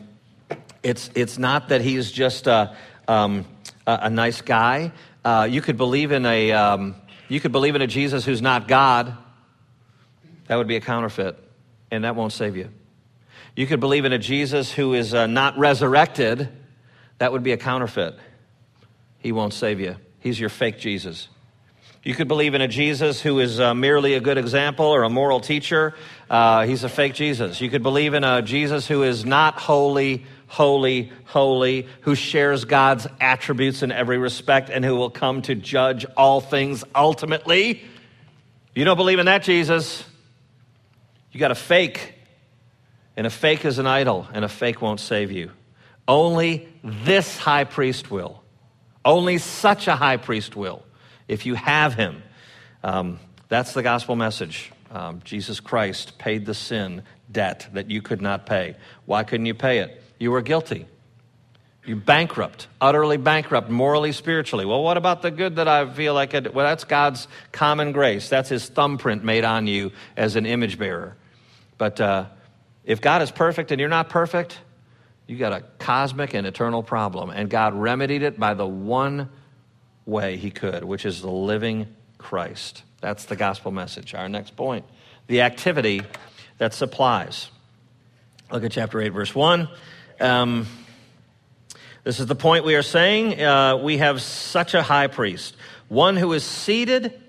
it's, 0.84 1.10
it's 1.16 1.38
not 1.38 1.68
that 1.68 1.82
he's 1.82 2.10
just 2.14 2.48
a, 2.48 2.78
um, 3.10 3.44
a, 3.86 4.00
a 4.04 4.10
nice 4.10 4.40
guy. 4.40 4.94
Uh, 5.26 5.50
you 5.52 5.60
could 5.60 5.76
believe 5.76 6.14
in 6.14 6.26
a 6.26 6.54
um, 6.54 6.96
you 7.28 7.42
could 7.42 7.52
believe 7.52 7.76
in 7.76 7.82
a 7.82 7.88
Jesus 7.88 8.24
who's 8.24 8.42
not 8.42 8.70
God. 8.70 9.18
That 10.48 10.56
would 10.56 10.68
be 10.68 10.78
a 10.78 10.82
counterfeit, 10.82 11.36
and 11.92 12.06
that 12.06 12.16
won't 12.16 12.32
save 12.32 12.56
you. 12.56 12.70
You 13.54 13.68
could 13.68 13.82
believe 13.82 14.06
in 14.06 14.14
a 14.14 14.20
Jesus 14.20 14.72
who 14.72 14.94
is 14.94 15.14
uh, 15.14 15.28
not 15.28 15.58
resurrected. 15.58 16.48
That 17.18 17.34
would 17.34 17.44
be 17.44 17.52
a 17.52 17.58
counterfeit 17.58 18.18
he 19.26 19.32
won't 19.32 19.56
save 19.56 19.80
you. 19.80 19.96
He's 20.20 20.40
your 20.40 20.50
fake 20.50 20.78
Jesus. 20.78 21.30
You 22.04 22.14
could 22.14 22.28
believe 22.28 22.54
in 22.54 22.62
a 22.62 22.68
Jesus 22.68 23.20
who 23.20 23.40
is 23.40 23.60
uh, 23.60 23.74
merely 23.74 24.14
a 24.14 24.20
good 24.20 24.38
example 24.38 24.86
or 24.86 25.02
a 25.02 25.10
moral 25.10 25.40
teacher. 25.40 25.96
Uh, 26.30 26.68
he's 26.68 26.84
a 26.84 26.90
fake 26.90 27.16
Jesus. 27.16 27.60
You 27.60 27.72
could 27.72 27.82
believe 27.82 28.14
in 28.14 28.24
a 28.24 28.44
Jesus 28.44 28.88
who 28.88 29.02
is 29.02 29.26
not 29.26 29.58
holy, 29.58 30.28
holy, 30.46 31.12
holy, 31.24 31.88
who 32.02 32.14
shares 32.14 32.66
God's 32.66 33.08
attributes 33.20 33.82
in 33.82 33.92
every 33.92 34.20
respect, 34.20 34.70
and 34.70 34.86
who 34.86 34.96
will 34.96 35.10
come 35.10 35.42
to 35.42 35.56
judge 35.56 36.06
all 36.16 36.40
things 36.40 36.84
ultimately. 36.94 37.82
You 38.76 38.86
don't 38.86 38.96
believe 38.96 39.18
in 39.18 39.26
that 39.26 39.42
Jesus. 39.42 40.04
You 41.32 41.40
got 41.40 41.50
a 41.50 41.56
fake, 41.56 42.14
and 43.18 43.26
a 43.26 43.32
fake 43.32 43.66
is 43.66 43.80
an 43.80 43.88
idol, 43.88 44.28
and 44.32 44.46
a 44.46 44.50
fake 44.50 44.84
won't 44.84 45.00
save 45.00 45.32
you. 45.32 45.50
Only 46.08 46.70
this 46.84 47.40
high 47.40 47.64
priest 47.64 48.12
will. 48.12 48.44
Only 49.06 49.38
such 49.38 49.88
a 49.88 49.96
high 49.96 50.18
priest 50.18 50.56
will, 50.56 50.84
if 51.28 51.46
you 51.46 51.54
have 51.54 51.94
him. 51.94 52.24
Um, 52.84 53.20
that's 53.48 53.74
the 53.74 53.84
gospel 53.84 54.16
message. 54.16 54.72
Um, 54.92 55.22
Jesus 55.24 55.60
Christ 55.60 56.18
paid 56.18 56.46
the 56.46 56.54
sin 56.54 57.04
debt 57.32 57.68
that 57.74 57.92
you 57.92 58.02
could 58.02 58.22
not 58.22 58.46
pay. 58.46 58.76
Why 59.06 59.24
couldn't 59.24 59.46
you 59.46 59.54
pay 59.54 59.80
it? 59.80 60.02
You 60.20 60.32
were 60.32 60.42
guilty. 60.42 60.88
You 61.86 61.96
bankrupt, 61.96 62.68
utterly 62.82 63.18
bankrupt, 63.18 63.70
morally, 63.70 64.12
spiritually. 64.12 64.66
Well, 64.66 64.82
what 64.82 64.98
about 64.98 65.22
the 65.22 65.30
good 65.30 65.58
that 65.58 65.68
I 65.68 65.88
feel 65.88 66.16
like? 66.16 66.34
I 66.34 66.40
well, 66.40 66.66
that's 66.66 66.84
God's 66.84 67.28
common 67.52 67.92
grace. 67.92 68.28
That's 68.28 68.50
His 68.50 68.68
thumbprint 68.68 69.24
made 69.24 69.46
on 69.46 69.68
you 69.68 69.92
as 70.18 70.36
an 70.36 70.48
image 70.48 70.80
bearer. 70.80 71.16
But 71.78 72.02
uh, 72.02 72.26
if 72.86 73.02
God 73.02 73.22
is 73.22 73.30
perfect 73.30 73.72
and 73.72 73.80
you're 73.80 73.90
not 73.90 74.10
perfect, 74.10 74.58
you 75.28 75.38
got 75.38 75.54
a 75.54 75.62
cosmic 75.80 76.34
and 76.34 76.46
eternal 76.46 76.84
problem. 76.84 77.30
And 77.30 77.50
God 77.50 77.74
remedied 77.74 78.22
it 78.22 78.40
by 78.40 78.54
the 78.54 78.68
one 78.68 79.30
way 80.06 80.38
He 80.38 80.52
could, 80.52 80.84
which 80.84 81.06
is 81.06 81.22
the 81.22 81.32
living 81.32 81.88
Christ. 82.18 82.84
That's 83.02 83.26
the 83.26 83.36
gospel 83.36 83.72
message. 83.72 84.14
Our 84.14 84.30
next 84.30 84.56
point 84.56 84.86
the 85.28 85.42
activity 85.42 86.02
that 86.60 86.74
supplies. 86.74 87.50
Look 88.52 88.64
at 88.64 88.72
chapter 88.72 89.02
8, 89.02 89.10
verse 89.10 89.34
1. 89.34 89.68
Um, 90.20 90.68
this 92.04 92.20
is 92.20 92.28
the 92.28 92.36
point 92.36 92.64
we 92.64 92.76
are 92.76 92.84
saying. 92.84 93.42
Uh, 93.42 93.78
we 93.78 93.98
have 93.98 94.22
such 94.22 94.76
a 94.76 94.84
high 94.84 95.08
priest, 95.08 95.56
one 95.88 96.16
who 96.16 96.32
is 96.34 96.44
seated 96.44 97.20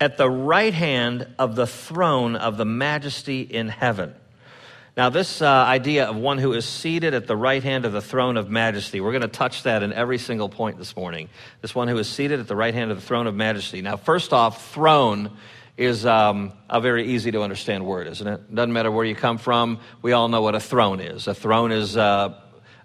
at 0.00 0.16
the 0.16 0.30
right 0.30 0.72
hand 0.72 1.26
of 1.38 1.56
the 1.56 1.66
throne 1.66 2.36
of 2.36 2.56
the 2.56 2.64
majesty 2.64 3.42
in 3.42 3.68
heaven. 3.68 4.14
Now, 4.96 5.08
this 5.08 5.40
uh, 5.40 5.46
idea 5.46 6.06
of 6.06 6.16
one 6.16 6.38
who 6.38 6.52
is 6.52 6.64
seated 6.64 7.14
at 7.14 7.26
the 7.26 7.36
right 7.36 7.62
hand 7.62 7.84
of 7.84 7.92
the 7.92 8.00
throne 8.00 8.36
of 8.36 8.50
majesty, 8.50 9.00
we're 9.00 9.12
going 9.12 9.22
to 9.22 9.28
touch 9.28 9.62
that 9.62 9.82
in 9.82 9.92
every 9.92 10.18
single 10.18 10.48
point 10.48 10.78
this 10.78 10.96
morning. 10.96 11.28
This 11.60 11.74
one 11.74 11.86
who 11.86 11.96
is 11.98 12.08
seated 12.08 12.40
at 12.40 12.48
the 12.48 12.56
right 12.56 12.74
hand 12.74 12.90
of 12.90 13.00
the 13.00 13.06
throne 13.06 13.28
of 13.28 13.34
majesty. 13.34 13.82
Now, 13.82 13.96
first 13.96 14.32
off, 14.32 14.72
throne 14.72 15.30
is 15.76 16.04
um, 16.04 16.52
a 16.68 16.80
very 16.80 17.06
easy 17.06 17.30
to 17.30 17.42
understand 17.42 17.86
word, 17.86 18.08
isn't 18.08 18.26
it? 18.26 18.54
Doesn't 18.54 18.72
matter 18.72 18.90
where 18.90 19.04
you 19.04 19.14
come 19.14 19.38
from, 19.38 19.78
we 20.02 20.12
all 20.12 20.28
know 20.28 20.42
what 20.42 20.56
a 20.56 20.60
throne 20.60 21.00
is. 21.00 21.28
A 21.28 21.34
throne 21.34 21.70
is 21.70 21.96
uh, 21.96 22.34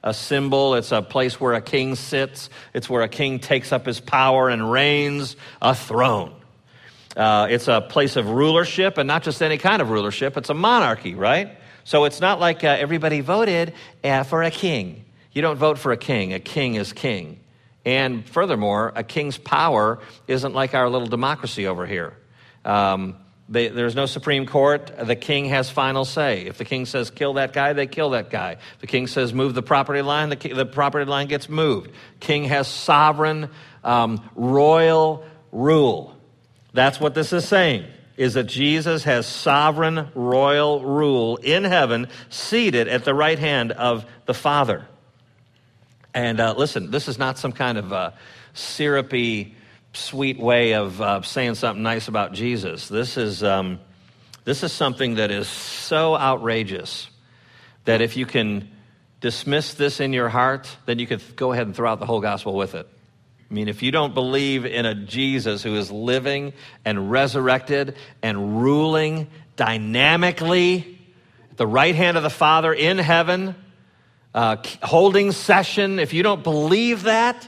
a 0.04 0.14
symbol, 0.14 0.76
it's 0.76 0.92
a 0.92 1.02
place 1.02 1.42
where 1.42 1.56
a 1.56 1.62
king 1.62 1.96
sits, 1.96 2.50
it's 2.74 2.88
where 2.88 3.02
a 3.02 3.10
king 3.10 3.40
takes 3.40 3.72
up 3.72 3.88
his 3.88 4.00
power 4.00 4.48
and 4.48 4.72
reigns. 4.72 5.36
A 5.62 5.74
throne. 5.74 6.36
Uh, 7.18 7.48
it's 7.50 7.68
a 7.68 7.82
place 7.82 8.16
of 8.16 8.30
rulership, 8.30 9.00
and 9.00 9.08
not 9.08 9.24
just 9.24 9.42
any 9.42 9.58
kind 9.58 9.82
of 9.82 9.90
rulership, 9.90 10.38
it's 10.38 10.50
a 10.50 10.54
monarchy, 10.54 11.16
right? 11.16 11.58
So 11.86 12.06
it's 12.06 12.20
not 12.20 12.40
like 12.40 12.64
uh, 12.64 12.68
everybody 12.68 13.22
voted 13.22 13.74
uh, 14.04 14.24
for 14.24 14.44
a 14.44 14.52
king. 14.52 15.06
You 15.32 15.42
don't 15.44 15.58
vote 15.58 15.78
for 15.78 15.92
a 15.92 15.98
king, 15.98 16.34
a 16.34 16.40
king 16.40 16.76
is 16.76 16.92
king. 16.92 17.40
And 17.86 18.28
furthermore, 18.28 18.92
a 18.96 19.04
king's 19.04 19.38
power 19.38 20.00
isn't 20.28 20.54
like 20.54 20.74
our 20.74 20.90
little 20.90 21.08
democracy 21.08 21.68
over 21.68 21.86
here. 21.86 22.18
Um, 22.66 23.18
they, 23.48 23.68
there's 23.68 23.94
no 23.94 24.08
Supreme 24.08 24.48
Court. 24.48 24.92
The 25.00 25.16
king 25.16 25.46
has 25.46 25.70
final 25.70 26.04
say. 26.04 26.48
If 26.48 26.58
the 26.58 26.66
king 26.66 26.88
says 26.88 27.12
kill 27.12 27.34
that 27.34 27.54
guy, 27.54 27.74
they 27.74 27.86
kill 27.86 28.10
that 28.12 28.32
guy. 28.32 28.54
If 28.54 28.80
the 28.80 28.88
king 28.88 29.06
says 29.06 29.36
move 29.36 29.54
the 29.54 29.62
property 29.62 30.02
line, 30.02 30.30
the, 30.30 30.36
the 30.38 30.66
property 30.66 31.06
line 31.06 31.28
gets 31.28 31.48
moved. 31.48 31.92
King 32.20 32.46
has 32.46 32.68
sovereign, 32.68 33.52
um, 33.84 34.28
royal 34.34 35.24
rule. 35.52 36.18
That's 36.74 37.00
what 37.00 37.14
this 37.14 37.32
is 37.32 37.48
saying 37.48 37.86
is 38.18 38.36
that 38.36 38.46
Jesus 38.46 39.04
has 39.04 39.26
sovereign 39.26 40.10
royal 40.16 40.84
rule 40.84 41.38
in 41.38 41.64
heaven, 41.64 42.08
seated 42.30 42.88
at 42.88 43.04
the 43.04 43.14
right 43.14 43.38
hand 43.38 43.72
of 43.72 44.06
the 44.26 44.34
Father. 44.34 44.88
And 46.14 46.40
uh, 46.40 46.56
listen, 46.58 46.92
this 46.92 47.08
is 47.08 47.18
not 47.18 47.38
some 47.38 47.52
kind 47.52 47.78
of 47.78 47.92
uh, 47.92 48.12
syrupy 48.54 49.56
sweet 49.94 50.40
way 50.40 50.74
of 50.74 51.02
uh, 51.02 51.22
saying 51.22 51.56
something 51.56 51.84
nice 51.84 52.08
about 52.08 52.34
Jesus. 52.34 52.88
This 52.88 53.18
is, 53.18 53.44
um, 53.44 53.80
this 54.44 54.64
is 54.64 54.72
something 54.72 55.16
that 55.16 55.32
is 55.32 55.48
so 55.48 56.16
outrageous 56.16 57.10
that 57.86 58.02
if 58.02 58.18
you 58.18 58.26
can 58.26 58.70
dismiss 59.22 59.74
this 59.74 60.00
in 60.00 60.14
your 60.14 60.30
heart, 60.30 60.76
then 60.86 61.00
you 61.00 61.08
could 61.08 61.22
go 61.36 61.52
ahead 61.52 61.68
and 61.68 61.76
throw 61.76 61.92
out 61.92 62.00
the 62.00 62.06
whole 62.06 62.22
gospel 62.22 62.56
with 62.56 62.76
it. 62.76 62.88
I 63.56 63.58
mean, 63.58 63.70
if 63.70 63.82
you 63.82 63.92
don't 63.92 64.14
believe 64.14 64.66
in 64.66 64.86
a 64.86 64.94
Jesus 64.94 65.64
who 65.64 65.76
is 65.76 65.90
living 65.90 66.52
and 66.84 67.10
resurrected 67.10 67.96
and 68.22 68.62
ruling 68.62 69.30
dynamically 69.56 71.00
at 71.52 71.56
the 71.56 71.66
right 71.66 71.96
hand 71.96 72.18
of 72.18 72.24
the 72.24 72.30
Father 72.30 72.74
in 72.74 72.98
heaven, 72.98 73.56
uh, 74.34 74.58
holding 74.84 75.32
session, 75.32 76.00
if 76.00 76.12
you 76.12 76.22
don't 76.22 76.44
believe 76.44 77.04
that, 77.04 77.48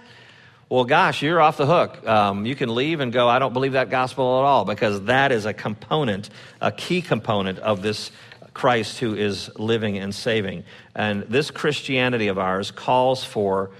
well, 0.69 0.85
gosh, 0.85 1.21
you're 1.21 1.41
off 1.41 1.57
the 1.57 1.65
hook. 1.65 2.07
Um, 2.07 2.45
you 2.45 2.55
can 2.55 2.73
leave 2.73 3.01
and 3.01 3.11
go, 3.11 3.27
I 3.27 3.37
don't 3.37 3.51
believe 3.51 3.73
that 3.73 3.89
gospel 3.89 4.39
at 4.39 4.45
all, 4.45 4.63
because 4.63 5.01
that 5.07 5.33
is 5.33 5.45
a 5.45 5.53
component, 5.53 6.29
a 6.61 6.71
key 6.71 7.01
component 7.01 7.59
of 7.59 7.81
this 7.81 8.11
Christ 8.53 8.99
who 8.99 9.13
is 9.13 9.49
living 9.59 9.97
and 9.97 10.15
saving. 10.15 10.63
And 10.95 11.23
this 11.23 11.51
Christianity 11.51 12.29
of 12.29 12.39
ours 12.39 12.71
calls 12.71 13.25
for 13.25 13.71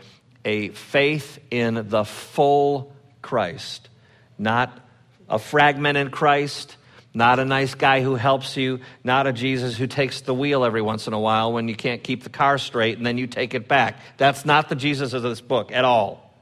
a 0.48 0.70
faith 0.70 1.40
in 1.52 1.90
the 1.90 2.06
full 2.06 2.96
Christ, 3.22 3.90
not 4.38 4.80
a 5.28 5.38
fragmented 5.40 6.12
Christ, 6.12 6.78
not 7.14 7.40
a 7.40 7.44
nice 7.44 7.76
guy 7.76 8.02
who 8.02 8.16
helps 8.16 8.56
you, 8.56 8.80
not 9.04 9.28
a 9.28 9.34
Jesus 9.34 9.76
who 9.76 9.88
takes 9.88 10.22
the 10.22 10.34
wheel 10.34 10.64
every 10.64 10.82
once 10.82 11.06
in 11.06 11.12
a 11.12 11.20
while 11.20 11.52
when 11.52 11.68
you 11.68 11.76
can't 11.76 12.02
keep 12.02 12.24
the 12.24 12.30
car 12.30 12.58
straight 12.58 12.96
and 12.96 13.06
then 13.06 13.18
you 13.18 13.28
take 13.28 13.56
it 13.56 13.68
back. 13.68 14.00
That's 14.16 14.46
not 14.46 14.70
the 14.70 14.76
Jesus 14.76 15.12
of 15.12 15.22
this 15.22 15.42
book 15.42 15.74
at 15.74 15.84
all. 15.84 16.34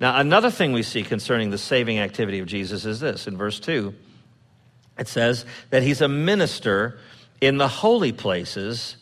Now, 0.00 0.18
another 0.18 0.50
thing 0.50 0.72
we 0.72 0.82
see 0.82 1.04
concerning 1.04 1.50
the 1.50 1.58
saving 1.58 2.00
activity 2.00 2.40
of 2.40 2.48
Jesus 2.48 2.84
is 2.84 2.98
this 2.98 3.28
in 3.28 3.36
verse 3.36 3.60
2 3.60 3.94
it 4.98 5.06
says 5.06 5.46
that 5.70 5.84
he's 5.84 6.00
a 6.00 6.08
minister 6.08 6.98
in 7.40 7.58
the 7.58 7.68
holy 7.68 8.12
places 8.12 8.96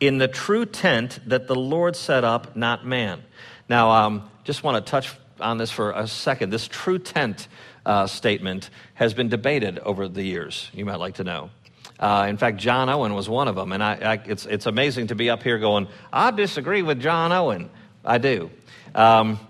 in 0.00 0.18
the 0.18 0.28
true 0.28 0.64
tent 0.64 1.18
that 1.26 1.46
the 1.46 1.54
Lord 1.54 1.96
set 1.96 2.24
up, 2.24 2.56
not 2.56 2.86
man. 2.86 3.22
Now, 3.68 3.90
um, 3.90 4.30
just 4.44 4.62
want 4.62 4.84
to 4.84 4.90
touch 4.90 5.12
on 5.40 5.58
this 5.58 5.70
for 5.70 5.92
a 5.92 6.06
second. 6.06 6.50
This 6.50 6.68
true 6.68 6.98
tent 6.98 7.48
uh, 7.84 8.06
statement 8.06 8.70
has 8.94 9.14
been 9.14 9.28
debated 9.28 9.78
over 9.80 10.08
the 10.08 10.22
years, 10.22 10.70
you 10.72 10.84
might 10.84 10.96
like 10.96 11.14
to 11.14 11.24
know. 11.24 11.50
Uh, 11.98 12.26
in 12.28 12.36
fact, 12.36 12.58
John 12.58 12.88
Owen 12.88 13.14
was 13.14 13.28
one 13.28 13.48
of 13.48 13.56
them. 13.56 13.72
And 13.72 13.82
I, 13.82 13.94
I, 13.94 14.22
it's, 14.24 14.46
it's 14.46 14.66
amazing 14.66 15.08
to 15.08 15.14
be 15.14 15.30
up 15.30 15.42
here 15.42 15.58
going, 15.58 15.88
I 16.12 16.30
disagree 16.30 16.82
with 16.82 17.00
John 17.00 17.32
Owen. 17.32 17.70
I 18.04 18.18
do. 18.18 18.50
Um, 18.94 19.40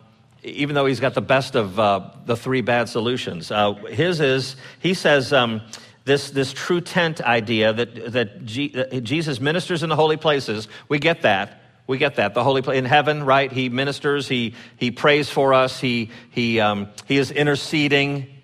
even 0.42 0.74
though 0.74 0.87
he's 0.87 1.00
got 1.00 1.14
the 1.14 1.20
best 1.20 1.56
of 1.56 1.78
uh, 1.78 2.11
the 2.24 2.37
three 2.37 2.61
bad 2.62 2.88
solutions. 2.88 3.50
Uh, 3.50 3.74
his 3.74 4.20
is, 4.20 4.56
he 4.80 4.94
says, 4.94 5.32
um, 5.32 5.61
this, 6.09 6.31
this 6.31 6.53
true 6.53 6.81
tent 6.81 7.21
idea 7.21 7.73
that, 7.73 8.12
that, 8.12 8.44
G, 8.44 8.71
Jesus 9.03 9.40
ministers 9.40 9.83
in 9.83 9.90
the 9.90 9.97
holy 9.97 10.16
places, 10.16 10.66
we 10.88 10.99
get 10.99 11.23
that. 11.23 11.62
We 11.87 11.99
get 11.99 12.16
that. 12.16 12.35
The 12.35 12.42
holy 12.42 12.62
place 12.62 12.79
in 12.79 12.87
heaven, 12.87 13.25
right? 13.25 13.53
He 13.53 13.68
ministers, 13.68 14.27
he, 14.27 14.55
he 14.77 14.90
prays 14.90 15.29
for 15.29 15.53
us, 15.55 15.79
he, 15.79 16.11
he, 16.31 16.61
um, 16.61 16.88
he 17.07 17.18
is 17.18 17.31
interceding. 17.31 18.35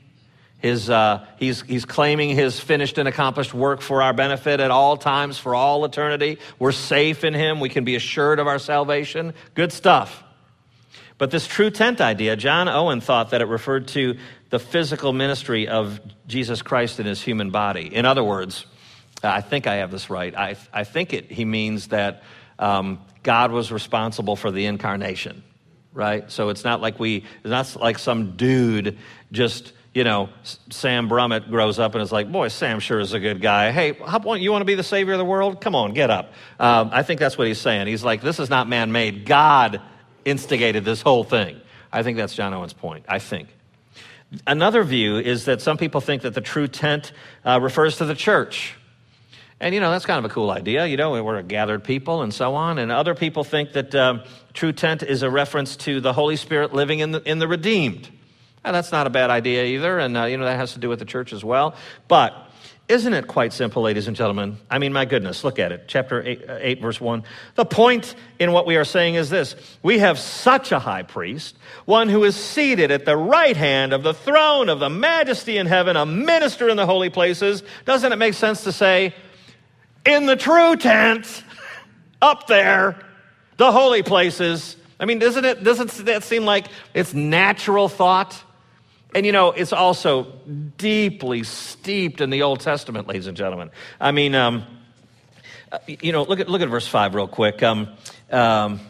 His, 0.59 0.89
uh, 0.89 1.27
he's, 1.39 1.61
he's 1.63 1.85
claiming 1.85 2.31
his 2.31 2.59
finished 2.59 2.97
and 2.97 3.07
accomplished 3.07 3.53
work 3.53 3.83
for 3.83 4.01
our 4.01 4.15
benefit 4.15 4.61
at 4.61 4.71
all 4.71 4.97
times, 4.97 5.37
for 5.37 5.55
all 5.55 5.85
eternity. 5.85 6.39
We're 6.59 6.73
safe 6.73 7.23
in 7.23 7.35
him. 7.35 7.61
We 7.61 7.69
can 7.69 7.85
be 7.85 7.97
assured 7.97 8.39
of 8.39 8.47
our 8.47 8.59
salvation. 8.59 9.35
Good 9.55 9.73
stuff. 9.73 10.23
But 11.17 11.31
this 11.31 11.47
true 11.47 11.71
tent 11.71 12.01
idea, 12.01 12.35
John 12.37 12.69
Owen 12.69 13.01
thought 13.01 13.31
that 13.31 13.41
it 13.41 13.47
referred 13.47 13.89
to 13.89 14.17
the 14.55 14.61
physical 14.61 15.13
ministry 15.13 15.67
of 15.67 15.99
Jesus 16.29 16.63
Christ 16.63 17.01
in 17.01 17.07
his 17.07 17.21
human 17.21 17.51
body. 17.51 17.93
In 17.93 18.07
other 18.07 18.23
words, 18.23 18.67
I 19.21 19.41
think 19.41 19.67
I 19.67 19.79
have 19.79 19.91
this 19.91 20.09
right. 20.09 20.33
I, 20.33 20.55
I 20.73 20.85
think 20.85 21.13
it, 21.13 21.29
he 21.29 21.45
means 21.45 21.89
that 21.89 22.23
um, 22.61 23.01
God 23.25 23.51
was 23.51 23.73
responsible 23.73 24.37
for 24.37 24.53
the 24.53 24.67
incarnation, 24.67 25.43
right? 25.93 26.31
So 26.31 26.51
it's 26.51 26.63
not 26.63 26.81
like 26.81 27.01
we, 27.01 27.25
it's 27.43 27.75
not 27.75 27.75
like 27.83 27.99
some 27.99 28.37
dude 28.37 28.97
just, 29.33 29.73
you 29.93 30.05
know, 30.05 30.29
Sam 30.71 31.09
Brummett 31.09 31.51
grows 31.51 31.81
up 31.81 31.97
and 31.97 32.03
is 32.03 32.13
like, 32.13 32.31
boy, 32.31 32.47
Sam 32.47 32.79
sure 32.79 33.01
is 33.01 33.13
a 33.13 33.19
good 33.19 33.41
guy. 33.41 33.73
Hey, 33.73 33.89
you 33.89 34.53
want 34.53 34.61
to 34.61 34.65
be 34.65 34.77
the 34.77 34.85
savior 34.85 35.15
of 35.15 35.19
the 35.19 35.25
world? 35.25 35.61
Come 35.61 35.75
on, 35.75 35.95
get 35.95 36.11
up. 36.11 36.33
Um, 36.61 36.91
I 36.93 37.03
think 37.03 37.19
that's 37.19 37.37
what 37.37 37.49
he's 37.49 37.61
saying. 37.61 37.89
He's 37.89 38.05
like, 38.05 38.23
this 38.23 38.39
is 38.39 38.51
not 38.51 38.69
man 38.69 38.93
made. 38.93 39.27
God 39.27 39.83
instigated 40.25 40.85
this 40.85 41.03
whole 41.03 41.25
thing. 41.25 41.61
I 41.93 42.05
think 42.05 42.19
that's 42.19 42.37
John 42.37 42.55
Owen's 42.55 42.73
point. 42.73 43.07
I 43.09 43.19
think. 43.19 43.49
Another 44.47 44.83
view 44.85 45.19
is 45.19 45.45
that 45.45 45.61
some 45.61 45.77
people 45.77 46.01
think 46.01 46.23
that 46.23 46.35
the 46.35 46.41
true 46.41 46.67
tent 46.67 47.13
uh, 47.45 47.61
refers 47.61 47.99
to 47.99 48.05
the 48.05 48.15
church. 48.15 48.75
And, 49.61 49.75
you 49.75 49.81
know, 49.81 49.91
that's 49.91 50.05
kind 50.05 50.19
of 50.19 50.31
a 50.31 50.35
cool 50.35 50.51
idea. 50.51 50.87
You 50.87 50.97
know, 50.97 51.23
we're 51.23 51.37
a 51.37 51.43
gathered 51.43 51.85
people 51.85 52.23
and 52.23 52.35
so 52.35 52.55
on. 52.55 52.79
And 52.79 52.91
other 52.91 53.15
people 53.15 53.45
think 53.45 53.73
that 53.73 53.95
um, 53.95 54.23
true 54.53 54.73
tent 54.73 55.03
is 55.03 55.23
a 55.23 55.31
reference 55.31 55.77
to 55.77 56.01
the 56.01 56.13
Holy 56.13 56.37
Spirit 56.37 56.75
living 56.75 56.99
in 56.99 57.13
the, 57.13 57.23
in 57.23 57.39
the 57.39 57.47
redeemed. 57.47 58.11
And 58.65 58.75
that's 58.75 58.93
not 58.93 59.07
a 59.07 59.11
bad 59.11 59.31
idea 59.31 59.65
either. 59.65 59.99
And, 59.99 60.17
uh, 60.17 60.25
you 60.25 60.37
know, 60.37 60.45
that 60.45 60.57
has 60.57 60.73
to 60.73 60.81
do 60.81 60.89
with 60.89 60.99
the 60.99 61.05
church 61.05 61.33
as 61.33 61.45
well. 61.45 61.77
But 62.09 62.51
isn't 62.87 63.15
it 63.15 63.27
quite 63.27 63.55
simple, 63.55 63.83
ladies 63.83 64.09
and 64.09 64.17
gentlemen? 64.17 64.59
I 64.71 64.79
mean, 64.79 64.93
my 64.93 65.07
goodness, 65.07 65.43
look 65.43 65.59
at 65.59 65.73
it. 65.73 65.85
Chapter 65.87 66.23
8, 66.23 66.51
uh, 66.51 66.59
8, 66.61 66.83
verse 66.83 67.01
1. 67.01 67.25
The 67.55 67.65
point 67.65 68.15
in 68.39 68.53
what 68.53 68.67
we 68.67 68.77
are 68.77 68.85
saying 68.85 69.15
is 69.15 69.31
this 69.31 69.57
We 69.83 70.01
have 70.01 70.19
such 70.19 70.71
a 70.71 70.79
high 70.79 71.03
priest, 71.03 71.57
one 71.87 72.11
who 72.11 72.25
is 72.25 72.37
seated 72.37 72.91
at 72.91 73.07
the 73.07 73.17
right 73.17 73.57
hand 73.57 73.95
of 73.95 74.03
the 74.03 74.13
throne 74.13 74.69
of 74.69 74.81
the 74.81 74.91
majesty 74.91 75.57
in 75.57 75.67
heaven, 75.67 75.97
a 75.97 76.05
minister 76.05 76.69
in 76.69 76.77
the 76.77 76.85
holy 76.85 77.09
places. 77.09 77.63
Doesn't 77.87 78.13
it 78.13 78.17
make 78.17 78.35
sense 78.35 78.65
to 78.65 78.73
say, 78.73 79.15
in 80.05 80.27
the 80.27 80.37
true 80.37 80.77
tent, 80.77 81.43
up 82.23 82.47
there, 82.49 83.01
the 83.57 83.73
holy 83.73 84.03
places? 84.03 84.77
I 85.01 85.07
mean, 85.07 85.19
doesn't 85.19 85.45
it, 85.45 85.65
doesn't 85.65 85.91
that 86.05 86.23
seem 86.23 86.45
like 86.45 86.67
it's 86.93 87.15
natural 87.15 87.89
thought? 87.89 88.43
And 89.15 89.25
you 89.25 89.31
know, 89.31 89.53
it's 89.53 89.73
also 89.73 90.25
deeply 90.77 91.45
steeped 91.45 92.21
in 92.21 92.31
the 92.31 92.43
Old 92.43 92.61
Testament, 92.61 93.07
ladies 93.07 93.29
and 93.29 93.37
gentlemen. 93.37 93.71
I 94.01 94.11
mean, 94.11 94.35
um, 94.35 94.65
you 95.87 96.11
know, 96.11 96.25
look 96.25 96.41
at, 96.41 96.49
look 96.49 96.63
at 96.63 96.69
verse 96.69 96.89
5 96.89 97.15
real 97.15 97.29
quick. 97.29 97.63
Um, 97.63 97.91
um, 98.31 98.81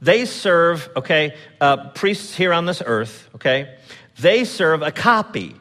they 0.00 0.24
serve, 0.24 0.88
okay, 0.96 1.34
uh, 1.60 1.88
priests 1.90 2.36
here 2.36 2.52
on 2.52 2.66
this 2.66 2.80
earth, 2.84 3.28
okay, 3.34 3.76
they 4.20 4.44
serve 4.44 4.82
a 4.82 4.92
copy 4.92 5.56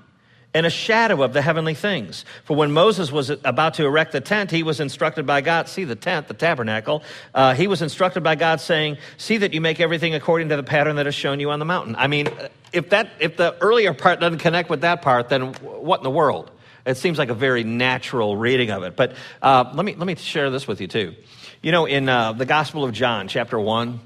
and 0.53 0.65
a 0.65 0.69
shadow 0.69 1.23
of 1.23 1.33
the 1.33 1.41
heavenly 1.41 1.73
things. 1.73 2.25
For 2.43 2.55
when 2.55 2.71
Moses 2.71 3.11
was 3.11 3.29
about 3.29 3.75
to 3.75 3.85
erect 3.85 4.11
the 4.11 4.21
tent, 4.21 4.51
he 4.51 4.63
was 4.63 4.79
instructed 4.79 5.25
by 5.25 5.41
God, 5.41 5.67
see 5.67 5.83
the 5.83 5.95
tent, 5.95 6.27
the 6.27 6.33
tabernacle, 6.33 7.03
uh, 7.33 7.55
he 7.55 7.67
was 7.67 7.81
instructed 7.81 8.23
by 8.23 8.35
God 8.35 8.61
saying, 8.61 8.97
see 9.17 9.37
that 9.37 9.53
you 9.53 9.61
make 9.61 9.79
everything 9.79 10.13
according 10.13 10.49
to 10.49 10.55
the 10.55 10.63
pattern 10.63 10.97
that 10.97 11.07
is 11.07 11.15
shown 11.15 11.39
you 11.39 11.49
on 11.51 11.59
the 11.59 11.65
mountain. 11.65 11.95
I 11.95 12.07
mean, 12.07 12.29
if, 12.71 12.89
that, 12.89 13.09
if 13.19 13.37
the 13.37 13.55
earlier 13.61 13.93
part 13.93 14.19
doesn't 14.19 14.39
connect 14.39 14.69
with 14.69 14.81
that 14.81 15.01
part, 15.01 15.29
then 15.29 15.53
what 15.53 15.99
in 15.99 16.03
the 16.03 16.11
world? 16.11 16.51
It 16.85 16.97
seems 16.97 17.17
like 17.17 17.29
a 17.29 17.33
very 17.33 17.63
natural 17.63 18.35
reading 18.35 18.69
of 18.69 18.83
it. 18.83 18.95
But 18.95 19.15
uh, 19.41 19.71
let, 19.73 19.85
me, 19.85 19.95
let 19.95 20.05
me 20.05 20.15
share 20.15 20.49
this 20.49 20.67
with 20.67 20.81
you 20.81 20.87
too. 20.87 21.15
You 21.61 21.71
know, 21.71 21.85
in 21.85 22.09
uh, 22.09 22.33
the 22.33 22.45
Gospel 22.45 22.83
of 22.83 22.91
John, 22.91 23.29
chapter 23.29 23.57
1, 23.57 23.99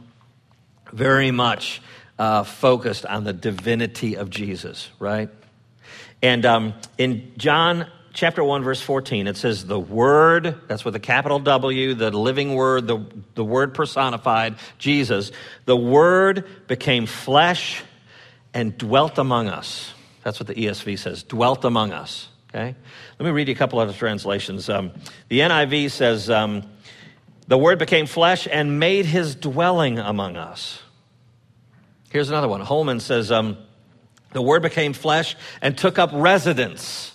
very 0.94 1.32
much 1.32 1.82
uh, 2.20 2.44
focused 2.44 3.06
on 3.06 3.24
the 3.24 3.34
divinity 3.34 4.16
of 4.16 4.30
Jesus, 4.30 4.90
right? 5.00 5.30
And 6.22 6.46
um, 6.46 6.74
in 6.98 7.34
John 7.38 7.88
chapter 8.14 8.44
1, 8.44 8.64
verse 8.64 8.82
14, 8.82 9.28
it 9.28 9.38
says, 9.38 9.66
The 9.66 9.80
Word, 9.80 10.56
that's 10.68 10.84
with 10.84 10.96
a 10.96 11.00
capital 11.00 11.40
W, 11.40 11.94
the 11.94 12.10
living 12.10 12.56
Word, 12.56 12.88
the, 12.88 13.06
the 13.36 13.46
Word 13.46 13.76
personified, 13.76 14.56
Jesus, 14.80 15.32
the 15.66 15.78
Word 15.78 16.46
became 16.68 17.06
flesh 17.06 17.84
and 18.54 18.76
dwelt 18.76 19.20
among 19.20 19.48
us. 19.48 19.94
That's 20.24 20.40
what 20.40 20.48
the 20.48 20.56
ESV 20.56 20.98
says, 20.98 21.24
dwelt 21.24 21.64
among 21.64 21.92
us. 21.92 22.30
Okay? 22.50 22.76
Let 23.20 23.26
me 23.26 23.32
read 23.32 23.48
you 23.48 23.54
a 23.54 23.58
couple 23.58 23.78
other 23.78 23.94
translations. 23.94 24.68
Um, 24.68 24.92
the 25.30 25.40
NIV 25.42 25.92
says, 25.92 26.30
um, 26.30 26.64
The 27.48 27.58
Word 27.58 27.78
became 27.78 28.08
flesh 28.08 28.48
and 28.52 28.80
made 28.80 29.06
his 29.06 29.36
dwelling 29.36 30.00
among 30.00 30.38
us. 30.38 30.82
Here's 32.10 32.30
another 32.30 32.48
one. 32.48 32.62
Holman 32.62 33.00
says, 33.00 33.32
um, 33.32 33.58
the 34.34 34.42
Word 34.42 34.62
became 34.62 34.94
flesh 34.94 35.36
and 35.62 35.78
took 35.78 35.98
up 35.98 36.10
residence. 36.13 37.13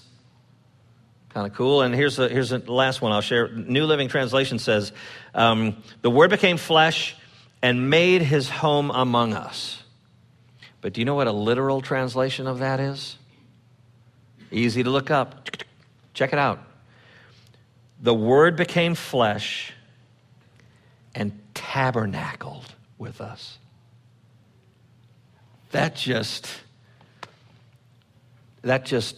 Kind 1.31 1.47
of 1.47 1.55
cool. 1.55 1.83
And 1.83 1.95
here's 1.95 2.17
the, 2.17 2.29
here's 2.29 2.51
the 2.51 2.59
last 2.59 3.01
one 3.01 3.13
I'll 3.13 3.21
share. 3.21 3.49
New 3.49 3.85
Living 3.85 4.09
Translation 4.09 4.59
says, 4.59 4.93
um, 5.35 5.83
The 6.03 6.11
Word 6.11 6.31
became 6.31 6.57
flesh 6.57 7.17
and 7.63 7.89
made 7.89 8.23
his 8.23 8.51
home 8.51 8.91
among 8.91 9.35
us. 9.35 9.83
But 10.81 10.93
do 10.93 11.01
you 11.01 11.05
know 11.05 11.15
what 11.15 11.29
a 11.29 11.33
literal 11.33 11.81
translation 11.81 12.47
of 12.47 12.59
that 12.59 12.81
is? 12.81 13.17
Easy 14.51 14.83
to 14.83 14.91
look 14.91 15.11
up. 15.11 15.49
Check 16.13 16.33
it 16.33 16.39
out. 16.39 16.61
The 18.01 18.13
Word 18.13 18.57
became 18.57 18.95
flesh 18.95 19.73
and 21.15 21.39
tabernacled 21.55 22.75
with 22.99 23.21
us. 23.21 23.59
that 25.71 25.97
just 25.97 26.49
that 28.63 28.85
just 28.85 29.17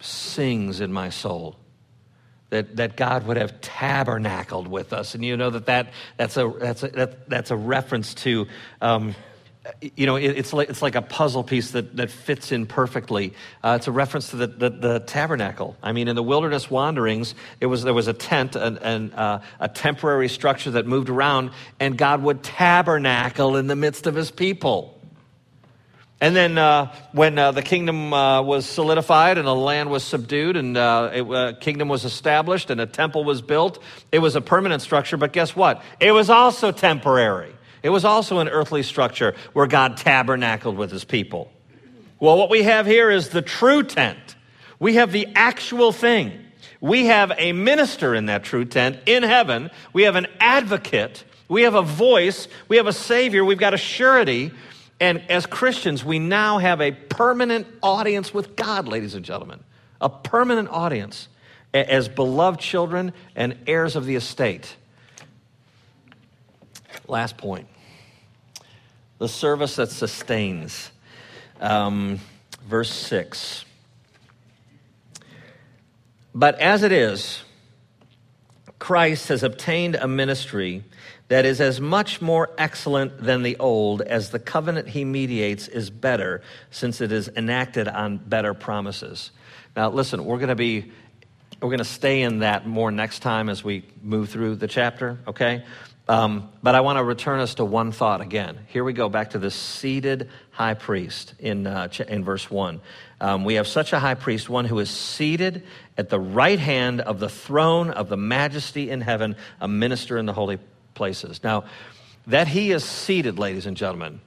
sings 0.00 0.80
in 0.80 0.92
my 0.92 1.08
soul 1.08 1.56
that, 2.50 2.76
that 2.76 2.96
God 2.96 3.26
would 3.26 3.36
have 3.36 3.60
tabernacled 3.60 4.68
with 4.68 4.92
us. 4.92 5.14
And 5.14 5.24
you 5.24 5.36
know 5.36 5.50
that, 5.50 5.66
that 5.66 5.92
that's, 6.16 6.36
a, 6.36 6.52
that's, 6.58 6.82
a, 6.82 6.88
that, 6.88 7.28
that's 7.28 7.50
a 7.50 7.56
reference 7.56 8.14
to, 8.14 8.46
um, 8.80 9.14
you 9.96 10.06
know, 10.06 10.14
it, 10.14 10.38
it's, 10.38 10.52
like, 10.52 10.68
it's 10.68 10.80
like 10.80 10.94
a 10.94 11.02
puzzle 11.02 11.42
piece 11.42 11.72
that, 11.72 11.96
that 11.96 12.10
fits 12.10 12.52
in 12.52 12.66
perfectly. 12.66 13.34
Uh, 13.64 13.76
it's 13.76 13.88
a 13.88 13.92
reference 13.92 14.30
to 14.30 14.36
the, 14.36 14.46
the, 14.46 14.70
the, 14.70 14.98
tabernacle. 15.00 15.76
I 15.82 15.90
mean, 15.90 16.06
in 16.06 16.14
the 16.14 16.22
wilderness 16.22 16.70
wanderings, 16.70 17.34
it 17.60 17.66
was, 17.66 17.82
there 17.82 17.94
was 17.94 18.06
a 18.06 18.12
tent, 18.12 18.54
and, 18.54 19.12
uh, 19.14 19.40
a 19.58 19.68
temporary 19.68 20.28
structure 20.28 20.70
that 20.72 20.86
moved 20.86 21.08
around, 21.08 21.50
and 21.80 21.98
God 21.98 22.22
would 22.22 22.44
tabernacle 22.44 23.56
in 23.56 23.66
the 23.66 23.76
midst 23.76 24.06
of 24.06 24.14
his 24.14 24.30
people. 24.30 24.95
And 26.20 26.34
then 26.34 26.56
uh, 26.56 26.94
when 27.12 27.38
uh, 27.38 27.52
the 27.52 27.62
kingdom 27.62 28.12
uh, 28.12 28.40
was 28.40 28.64
solidified 28.64 29.36
and 29.36 29.46
the 29.46 29.54
land 29.54 29.90
was 29.90 30.02
subdued 30.02 30.56
and 30.56 30.76
uh, 30.76 31.10
a 31.12 31.24
uh, 31.24 31.52
kingdom 31.54 31.88
was 31.88 32.06
established 32.06 32.70
and 32.70 32.80
a 32.80 32.86
temple 32.86 33.22
was 33.22 33.42
built, 33.42 33.82
it 34.10 34.20
was 34.20 34.34
a 34.34 34.40
permanent 34.40 34.80
structure, 34.80 35.18
but 35.18 35.34
guess 35.34 35.54
what? 35.54 35.82
It 36.00 36.12
was 36.12 36.30
also 36.30 36.72
temporary. 36.72 37.52
It 37.82 37.90
was 37.90 38.06
also 38.06 38.38
an 38.38 38.48
earthly 38.48 38.82
structure 38.82 39.34
where 39.52 39.66
God 39.66 39.98
tabernacled 39.98 40.78
with 40.78 40.90
his 40.90 41.04
people. 41.04 41.52
Well, 42.18 42.38
what 42.38 42.48
we 42.48 42.62
have 42.62 42.86
here 42.86 43.10
is 43.10 43.28
the 43.28 43.42
true 43.42 43.82
tent. 43.82 44.36
We 44.78 44.94
have 44.94 45.12
the 45.12 45.28
actual 45.34 45.92
thing. 45.92 46.32
We 46.80 47.06
have 47.06 47.32
a 47.36 47.52
minister 47.52 48.14
in 48.14 48.26
that 48.26 48.42
true 48.42 48.64
tent 48.64 49.00
in 49.04 49.22
heaven. 49.22 49.70
We 49.92 50.04
have 50.04 50.16
an 50.16 50.28
advocate. 50.40 51.24
We 51.48 51.62
have 51.62 51.74
a 51.74 51.82
voice. 51.82 52.48
We 52.68 52.78
have 52.78 52.86
a 52.86 52.92
savior. 52.92 53.44
We've 53.44 53.58
got 53.58 53.74
a 53.74 53.78
surety 53.78 54.52
and 55.00 55.22
as 55.30 55.44
Christians, 55.46 56.04
we 56.04 56.18
now 56.18 56.58
have 56.58 56.80
a 56.80 56.92
permanent 56.92 57.66
audience 57.82 58.32
with 58.32 58.56
God, 58.56 58.88
ladies 58.88 59.14
and 59.14 59.24
gentlemen. 59.24 59.60
A 60.00 60.08
permanent 60.08 60.68
audience 60.70 61.28
as 61.74 62.08
beloved 62.08 62.60
children 62.60 63.12
and 63.34 63.58
heirs 63.66 63.96
of 63.96 64.06
the 64.06 64.16
estate. 64.16 64.76
Last 67.06 67.36
point 67.36 67.68
the 69.18 69.28
service 69.28 69.76
that 69.76 69.90
sustains. 69.90 70.90
Um, 71.60 72.20
verse 72.66 72.92
6. 72.92 73.64
But 76.34 76.58
as 76.60 76.82
it 76.82 76.92
is, 76.92 77.42
Christ 78.78 79.28
has 79.28 79.42
obtained 79.42 79.94
a 79.94 80.06
ministry 80.06 80.84
that 81.28 81.44
is 81.44 81.60
as 81.60 81.80
much 81.80 82.22
more 82.22 82.50
excellent 82.56 83.22
than 83.22 83.42
the 83.42 83.56
old 83.58 84.02
as 84.02 84.30
the 84.30 84.38
covenant 84.38 84.88
he 84.88 85.04
mediates 85.04 85.66
is 85.68 85.90
better 85.90 86.42
since 86.70 87.00
it 87.00 87.10
is 87.10 87.28
enacted 87.36 87.88
on 87.88 88.18
better 88.18 88.54
promises. 88.54 89.30
Now, 89.74 89.90
listen, 89.90 90.24
we're 90.24 90.38
going 90.38 90.48
to 90.48 90.54
be 90.54 90.92
we're 91.60 91.70
going 91.70 91.78
to 91.78 91.84
stay 91.84 92.20
in 92.20 92.40
that 92.40 92.66
more 92.66 92.90
next 92.90 93.20
time 93.20 93.48
as 93.48 93.64
we 93.64 93.84
move 94.02 94.28
through 94.28 94.56
the 94.56 94.68
chapter, 94.68 95.18
okay? 95.26 95.64
Um, 96.06 96.50
but 96.62 96.74
I 96.74 96.82
want 96.82 96.98
to 96.98 97.04
return 97.04 97.40
us 97.40 97.54
to 97.54 97.64
one 97.64 97.92
thought 97.92 98.20
again. 98.20 98.58
Here 98.68 98.84
we 98.84 98.92
go 98.92 99.08
back 99.08 99.30
to 99.30 99.38
the 99.38 99.50
seated 99.50 100.28
high 100.50 100.74
priest 100.74 101.34
in, 101.38 101.66
uh, 101.66 101.88
in 102.06 102.24
verse 102.24 102.50
1. 102.50 102.80
Um, 103.20 103.44
we 103.44 103.54
have 103.54 103.66
such 103.66 103.94
a 103.94 103.98
high 103.98 104.14
priest, 104.14 104.50
one 104.50 104.66
who 104.66 104.78
is 104.78 104.90
seated 104.90 105.66
at 105.96 106.10
the 106.10 106.20
right 106.20 106.58
hand 106.58 107.00
of 107.00 107.18
the 107.18 107.30
throne 107.30 107.90
of 107.90 108.10
the 108.10 108.18
majesty 108.18 108.90
in 108.90 109.00
heaven, 109.00 109.34
a 109.58 109.66
minister 109.66 110.18
in 110.18 110.26
the 110.26 110.34
holy 110.34 110.58
places. 110.96 111.44
Now, 111.44 111.64
that 112.26 112.48
he 112.48 112.72
is 112.72 112.84
seated, 112.84 113.38
ladies 113.38 113.66
and 113.66 113.76
gentlemen, 113.76 114.20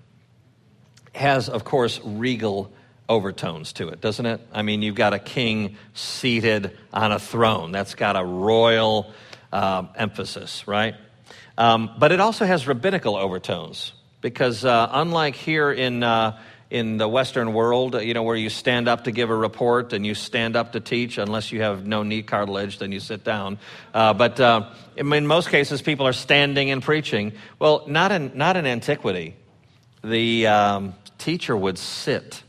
has, 1.13 1.49
of 1.49 1.65
course, 1.65 1.99
regal 2.03 2.71
overtones 3.09 3.73
to 3.73 3.89
it, 3.89 3.99
doesn't 3.99 4.25
it? 4.25 4.39
I 4.53 4.61
mean, 4.61 4.81
you've 4.81 4.95
got 4.95 5.13
a 5.13 5.19
king 5.19 5.75
seated 5.93 6.77
on 6.93 7.11
a 7.11 7.19
throne. 7.19 7.73
That's 7.73 7.95
got 7.95 8.15
a 8.15 8.23
royal 8.23 9.11
uh, 9.51 9.87
emphasis, 9.95 10.67
right? 10.67 10.95
Um, 11.57 11.89
but 11.97 12.13
it 12.13 12.21
also 12.21 12.45
has 12.45 12.67
rabbinical 12.67 13.17
overtones 13.17 13.91
because, 14.21 14.63
uh, 14.63 14.89
unlike 14.91 15.35
here 15.35 15.71
in 15.71 16.03
uh, 16.03 16.39
in 16.69 16.97
the 16.97 17.07
Western 17.07 17.53
world, 17.53 17.99
you 17.99 18.13
know, 18.13 18.21
where 18.21 18.35
you 18.35 18.49
stand 18.49 18.87
up 18.87 19.05
to 19.05 19.11
give 19.11 19.31
a 19.31 19.35
report 19.35 19.91
and 19.91 20.05
you 20.05 20.13
stand 20.13 20.55
up 20.55 20.73
to 20.73 20.79
teach, 20.79 21.17
unless 21.17 21.51
you 21.51 21.61
have 21.61 21.85
no 21.85 22.03
knee 22.03 22.21
cartilage, 22.21 22.77
then 22.77 22.91
you 22.91 22.99
sit 22.99 23.23
down. 23.23 23.57
Uh, 23.93 24.13
but 24.13 24.39
uh, 24.39 24.69
in 24.95 25.25
most 25.25 25.49
cases, 25.49 25.81
people 25.81 26.07
are 26.07 26.13
standing 26.13 26.69
and 26.69 26.83
preaching. 26.83 27.33
Well, 27.57 27.83
not 27.87 28.11
in, 28.11 28.33
not 28.35 28.55
in 28.55 28.67
antiquity. 28.67 29.35
The 30.03 30.47
um, 30.47 30.95
teacher 31.17 31.57
would 31.57 31.79
sit, 31.79 32.43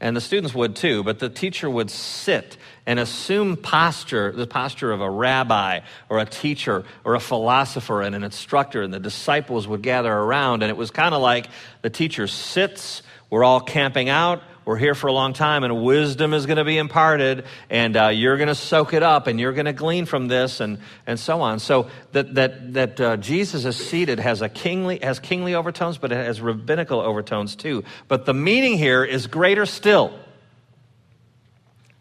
and 0.00 0.16
the 0.16 0.22
students 0.22 0.54
would 0.54 0.74
too, 0.74 1.04
but 1.04 1.18
the 1.18 1.28
teacher 1.28 1.68
would 1.68 1.90
sit 1.90 2.56
and 2.86 2.98
assume 2.98 3.58
posture, 3.58 4.32
the 4.32 4.46
posture 4.46 4.90
of 4.90 5.02
a 5.02 5.10
rabbi 5.10 5.80
or 6.08 6.18
a 6.18 6.24
teacher 6.24 6.84
or 7.04 7.14
a 7.14 7.20
philosopher 7.20 8.00
and 8.00 8.14
an 8.14 8.24
instructor, 8.24 8.80
and 8.80 8.94
the 8.94 8.98
disciples 8.98 9.68
would 9.68 9.82
gather 9.82 10.12
around, 10.12 10.62
and 10.62 10.70
it 10.70 10.76
was 10.76 10.90
kind 10.90 11.14
of 11.14 11.20
like 11.20 11.48
the 11.82 11.90
teacher 11.90 12.26
sits 12.26 13.02
we're 13.30 13.44
all 13.44 13.60
camping 13.60 14.08
out. 14.08 14.42
We're 14.64 14.76
here 14.76 14.94
for 14.94 15.06
a 15.06 15.12
long 15.12 15.32
time, 15.32 15.64
and 15.64 15.82
wisdom 15.82 16.34
is 16.34 16.44
going 16.44 16.58
to 16.58 16.64
be 16.64 16.76
imparted, 16.76 17.46
and 17.70 17.96
uh, 17.96 18.08
you're 18.08 18.36
going 18.36 18.48
to 18.48 18.54
soak 18.54 18.92
it 18.92 19.02
up, 19.02 19.26
and 19.26 19.40
you're 19.40 19.54
going 19.54 19.64
to 19.64 19.72
glean 19.72 20.04
from 20.04 20.28
this, 20.28 20.60
and, 20.60 20.78
and 21.06 21.18
so 21.18 21.40
on. 21.40 21.58
So 21.58 21.88
that 22.12 22.34
that 22.34 22.74
that 22.74 23.00
uh, 23.00 23.16
Jesus 23.16 23.64
is 23.64 23.76
seated 23.76 24.18
has 24.18 24.42
a 24.42 24.48
kingly 24.50 24.98
has 25.02 25.20
kingly 25.20 25.54
overtones, 25.54 25.96
but 25.96 26.12
it 26.12 26.16
has 26.16 26.42
rabbinical 26.42 27.00
overtones 27.00 27.56
too. 27.56 27.82
But 28.08 28.26
the 28.26 28.34
meaning 28.34 28.76
here 28.76 29.04
is 29.04 29.26
greater 29.26 29.64
still. 29.64 30.12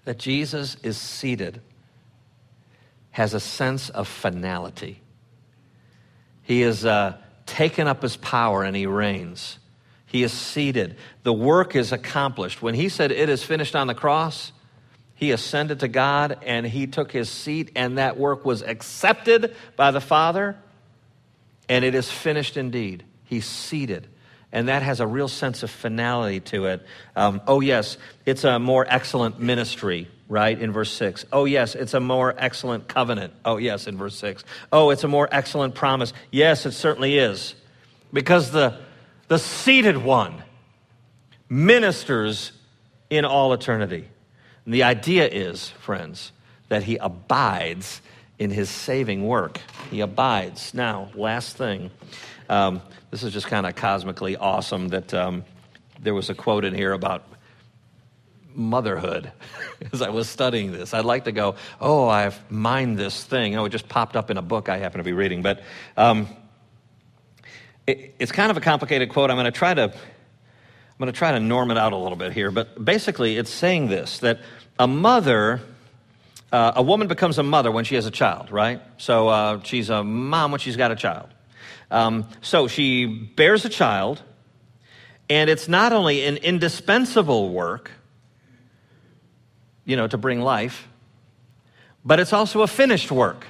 That 0.04 0.20
Jesus 0.20 0.76
is 0.84 0.98
seated 0.98 1.62
has 3.12 3.34
a 3.34 3.40
sense 3.40 3.90
of 3.90 4.08
finality. 4.08 5.02
He 6.44 6.62
has 6.62 6.86
uh, 6.86 7.18
taken 7.46 7.88
up 7.88 8.02
his 8.02 8.16
power 8.16 8.64
and 8.64 8.76
he 8.76 8.86
reigns. 8.86 9.58
He 10.08 10.24
is 10.24 10.32
seated. 10.32 10.96
The 11.24 11.34
work 11.34 11.76
is 11.76 11.92
accomplished. 11.92 12.62
When 12.62 12.74
he 12.74 12.90
said, 12.90 13.12
It 13.12 13.30
is 13.30 13.44
finished 13.44 13.76
on 13.76 13.88
the 13.88 13.94
cross, 13.94 14.52
he 15.16 15.32
ascended 15.32 15.82
to 15.82 15.88
God 15.88 16.40
and 16.44 16.66
he 16.66 16.88
took 16.88 17.12
his 17.12 17.30
seat, 17.30 17.72
and 17.76 17.98
that 17.98 18.18
work 18.18 18.46
was 18.46 18.62
accepted 18.62 19.56
by 19.76 19.92
the 19.92 20.02
Father, 20.02 20.56
and 21.68 21.84
it 21.84 21.94
is 21.94 22.10
finished 22.10 22.56
indeed. 22.56 23.04
He's 23.26 23.46
seated. 23.46 24.08
And 24.52 24.70
that 24.70 24.82
has 24.82 25.02
a 25.02 25.08
real 25.08 25.28
sense 25.28 25.62
of 25.64 25.70
finality 25.70 26.40
to 26.40 26.68
it. 26.68 26.86
Um, 27.16 27.42
oh, 27.48 27.60
yes, 27.60 27.98
it's 28.26 28.46
a 28.46 28.60
more 28.60 28.86
excellent 28.88 29.42
ministry, 29.42 30.08
right, 30.30 30.58
in 30.58 30.72
verse 30.72 30.92
6. 30.94 31.26
Oh, 31.34 31.44
yes, 31.44 31.76
it's 31.76 31.94
a 31.94 32.00
more 32.00 32.34
excellent 32.38 32.88
covenant. 32.88 33.34
Oh, 33.44 33.58
yes, 33.58 33.88
in 33.88 33.98
verse 33.98 34.18
6. 34.18 34.46
Oh, 34.72 34.92
it's 34.92 35.04
a 35.04 35.10
more 35.10 35.28
excellent 35.32 35.76
promise. 35.76 36.14
Yes, 36.32 36.66
it 36.66 36.72
certainly 36.72 37.18
is. 37.18 37.56
Because 38.14 38.52
the 38.52 38.80
the 39.28 39.40
seated 39.40 39.98
one, 39.98 40.44
ministers 41.50 42.52
in 43.10 43.26
all 43.26 43.54
eternity. 43.54 44.08
And 44.66 44.74
the 44.74 44.84
idea 44.84 45.28
is, 45.28 45.70
friends, 45.70 46.32
that 46.70 46.84
he 46.84 46.98
abides 46.98 48.02
in 48.40 48.52
his 48.52 48.70
saving 48.70 49.26
work. 49.26 49.60
He 49.90 50.02
abides. 50.02 50.74
Now, 50.74 51.10
last 51.16 51.58
thing. 51.58 51.92
Um, 52.50 52.82
this 53.12 53.24
is 53.24 53.34
just 53.34 53.48
kind 53.48 53.66
of 53.66 53.76
cosmically 53.76 54.38
awesome 54.38 54.90
that 54.90 55.14
um, 55.14 55.44
there 56.00 56.14
was 56.14 56.30
a 56.30 56.36
quote 56.36 56.66
in 56.66 56.74
here 56.74 56.94
about 56.94 57.24
motherhood 58.54 59.32
as 59.94 60.02
I 60.02 60.10
was 60.10 60.28
studying 60.30 60.72
this. 60.72 60.94
I'd 60.94 61.06
like 61.06 61.26
to 61.26 61.32
go, 61.32 61.56
oh, 61.80 62.08
I've 62.08 62.40
mined 62.52 62.98
this 62.98 63.24
thing. 63.24 63.56
Oh, 63.56 63.66
it 63.66 63.70
just 63.70 63.88
popped 63.88 64.16
up 64.16 64.30
in 64.30 64.38
a 64.38 64.42
book 64.42 64.70
I 64.70 64.78
happen 64.78 64.98
to 65.00 65.04
be 65.04 65.14
reading. 65.14 65.42
But 65.42 65.62
um, 65.96 66.28
it, 67.88 68.16
it's 68.20 68.32
kind 68.32 68.52
of 68.52 68.58
a 68.58 68.62
complicated 68.62 69.10
quote. 69.10 69.32
I'm 69.32 69.38
going 69.38 69.46
to 69.46 69.52
try 69.52 69.74
to 69.74 69.84
I'm 69.84 71.04
going 71.04 71.14
to 71.14 71.18
try 71.18 71.32
to 71.32 71.40
norm 71.40 71.70
it 71.72 71.78
out 71.78 71.94
a 71.94 71.98
little 71.98 72.18
bit 72.18 72.34
here, 72.34 72.50
but 72.50 72.84
basically 72.84 73.38
it's 73.38 73.52
saying 73.52 73.88
this 73.88 74.20
that 74.20 74.40
a 74.80 74.88
mother, 74.88 75.62
uh, 76.52 76.74
a 76.76 76.82
woman 76.82 77.08
becomes 77.08 77.38
a 77.38 77.44
mother 77.44 77.72
when 77.72 77.86
she 77.86 77.96
has 77.96 78.08
a 78.08 78.12
child, 78.12 78.52
right? 78.52 78.82
So 78.98 79.28
uh, 79.28 79.62
she's 79.64 79.90
a 79.90 80.04
mom 80.04 80.52
when 80.52 80.60
she's 80.60 80.76
got 80.76 80.92
a 80.92 80.96
child. 80.96 81.30
Um, 81.90 82.28
so 82.42 82.68
she 82.68 83.06
bears 83.06 83.64
a 83.64 83.70
child, 83.70 84.22
and 85.30 85.50
it's 85.50 85.68
not 85.68 85.94
only 85.94 86.26
an 86.26 86.38
indispensable 86.38 87.50
work, 87.50 87.92
you 89.86 89.96
know, 89.96 90.08
to 90.08 90.18
bring 90.18 90.42
life, 90.42 90.88
but 92.04 92.20
it's 92.20 92.34
also 92.34 92.62
a 92.64 92.68
finished 92.68 93.12
work. 93.12 93.46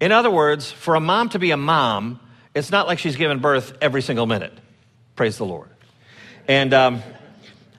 In 0.00 0.12
other 0.12 0.30
words, 0.30 0.70
for 0.70 0.96
a 0.96 1.00
mom 1.00 1.28
to 1.30 1.38
be 1.38 1.52
a 1.52 1.56
mom, 1.56 2.20
it's 2.54 2.70
not 2.70 2.86
like 2.86 2.98
she's 2.98 3.16
given 3.16 3.38
birth 3.38 3.76
every 3.80 4.02
single 4.02 4.26
minute. 4.26 4.52
Praise 5.16 5.36
the 5.36 5.44
Lord. 5.44 5.68
And 6.46 6.72
um, 6.72 7.02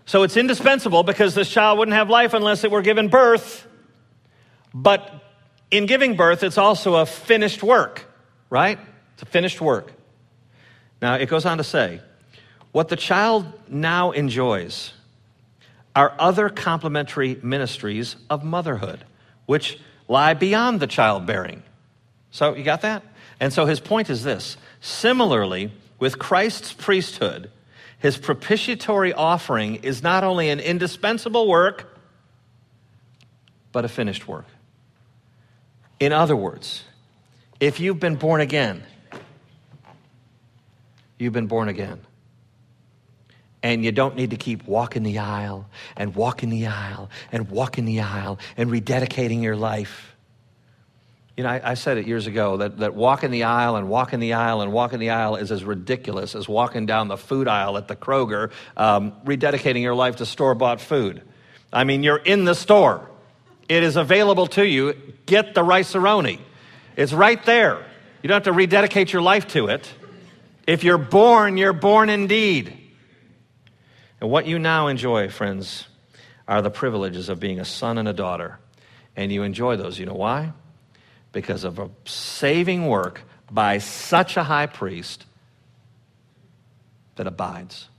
so 0.06 0.24
it's 0.24 0.38
indispensable 0.38 1.04
because 1.04 1.36
this 1.36 1.50
child 1.50 1.80
wouldn't 1.80 1.96
have 1.96 2.10
life 2.10 2.34
unless 2.34 2.64
it 2.64 2.72
were 2.72 2.82
given 2.82 3.10
birth. 3.10 3.68
But 4.74 5.24
in 5.72 5.86
giving 5.86 6.16
birth, 6.16 6.44
it's 6.44 6.58
also 6.58 6.96
a 6.96 7.06
finished 7.06 7.64
work, 7.64 8.06
right? 8.50 8.80
It's 9.14 9.24
a 9.24 9.26
finished 9.26 9.62
work. 9.62 9.92
Now, 11.02 11.16
it 11.16 11.30
goes 11.30 11.46
on 11.46 11.58
to 11.58 11.64
say, 11.64 12.02
What 12.72 12.90
the 12.90 12.96
child 12.96 13.46
now 13.68 14.12
enjoys 14.12 14.94
are 15.96 16.14
other 16.20 16.50
complementary 16.50 17.40
ministries 17.42 18.16
of 18.30 18.44
motherhood, 18.44 19.04
which 19.46 19.80
lie 20.08 20.34
beyond 20.34 20.80
the 20.80 20.88
childbearing. 20.88 21.64
So, 22.32 22.56
you 22.56 22.64
got 22.64 22.82
that? 22.82 23.04
And 23.40 23.54
so 23.54 23.66
his 23.66 23.80
point 23.80 24.10
is 24.10 24.24
this 24.24 24.58
similarly, 24.82 25.72
with 25.98 26.20
Christ's 26.20 26.74
priesthood, 26.74 27.52
his 28.00 28.18
propitiatory 28.18 29.14
offering 29.14 29.76
is 29.78 30.02
not 30.02 30.24
only 30.24 30.50
an 30.50 30.60
indispensable 30.60 31.48
work, 31.48 31.98
but 33.72 33.86
a 33.86 33.90
finished 33.90 34.28
work. 34.28 34.46
In 36.00 36.14
other 36.14 36.36
words, 36.36 36.84
if 37.60 37.80
you've 37.80 38.00
been 38.00 38.16
born 38.16 38.40
again, 38.40 38.84
you've 41.18 41.34
been 41.34 41.48
born 41.48 41.68
again. 41.68 42.00
And 43.62 43.84
you 43.84 43.92
don't 43.92 44.16
need 44.16 44.30
to 44.30 44.38
keep 44.38 44.66
walking 44.66 45.04
the 45.04 45.20
aisle 45.20 45.68
and 45.98 46.16
walking 46.16 46.50
the 46.50 46.68
aisle 46.68 47.10
and 47.34 47.50
walking 47.50 47.84
the 47.84 48.00
aisle 48.00 48.40
and 48.56 48.70
rededicating 48.70 49.44
your 49.44 49.58
life. 49.58 50.16
You 51.40 51.44
know, 51.44 51.52
I, 51.52 51.72
I, 51.72 51.74
said 51.76 51.98
it 51.98 52.06
years 52.06 52.28
ago 52.28 52.58
that, 52.58 52.80
that 52.80 52.96
walking 52.96 53.32
the 53.32 53.44
aisle 53.44 53.78
and 53.78 53.88
walking 53.88 54.20
the 54.20 54.34
aisle 54.34 54.60
and 54.60 54.74
walking 54.74 55.00
the 55.00 55.12
aisle 55.12 55.38
is 55.38 55.54
as 55.54 55.64
ridiculous 55.64 56.36
as 56.36 56.50
walking 56.50 56.86
down 56.86 57.08
the 57.08 57.16
food 57.16 57.48
aisle 57.48 57.78
at 57.78 57.88
the 57.88 57.96
Kroger, 57.96 58.52
um, 58.76 59.14
rededicating 59.24 59.82
your 59.82 59.96
life 59.96 60.18
to 60.18 60.26
store 60.26 60.54
bought 60.54 60.82
food. 60.82 61.22
I 61.72 61.86
mean, 61.86 62.04
you're 62.04 62.18
in 62.18 62.44
the 62.44 62.56
store, 62.56 63.10
it 63.70 63.84
is 63.84 63.96
available 63.96 64.48
to 64.48 64.68
you. 64.68 64.94
Get 65.28 65.54
the 65.54 65.64
Rice-A-Roni. 65.64 66.42
It's 66.98 67.14
right 67.14 67.42
there. 67.46 67.86
You 68.22 68.28
don't 68.28 68.36
have 68.36 68.44
to 68.44 68.52
rededicate 68.52 69.14
your 69.14 69.22
life 69.22 69.48
to 69.54 69.68
it. 69.68 69.90
If 70.68 70.84
you're 70.84 70.98
born, 70.98 71.56
you're 71.56 71.72
born 71.72 72.10
indeed. 72.10 72.78
And 74.20 74.30
what 74.30 74.46
you 74.46 74.60
now 74.60 74.88
enjoy, 74.88 75.30
friends, 75.30 75.88
are 76.50 76.62
the 76.62 76.70
privileges 76.70 77.30
of 77.30 77.40
being 77.40 77.62
a 77.62 77.66
son 77.66 77.98
and 77.98 78.10
a 78.10 78.14
daughter. 78.14 78.60
And 79.16 79.32
you 79.32 79.44
enjoy 79.44 79.78
those. 79.78 79.98
You 79.98 80.06
know 80.06 80.16
why? 80.16 80.52
Because 81.32 81.64
of 81.64 81.80
a 81.80 81.90
saving 82.06 82.88
work 82.88 83.22
by 83.52 83.78
such 83.78 84.38
a 84.38 84.44
high 84.44 84.66
priest 84.66 85.26
that 87.16 87.28
abides. 87.28 87.90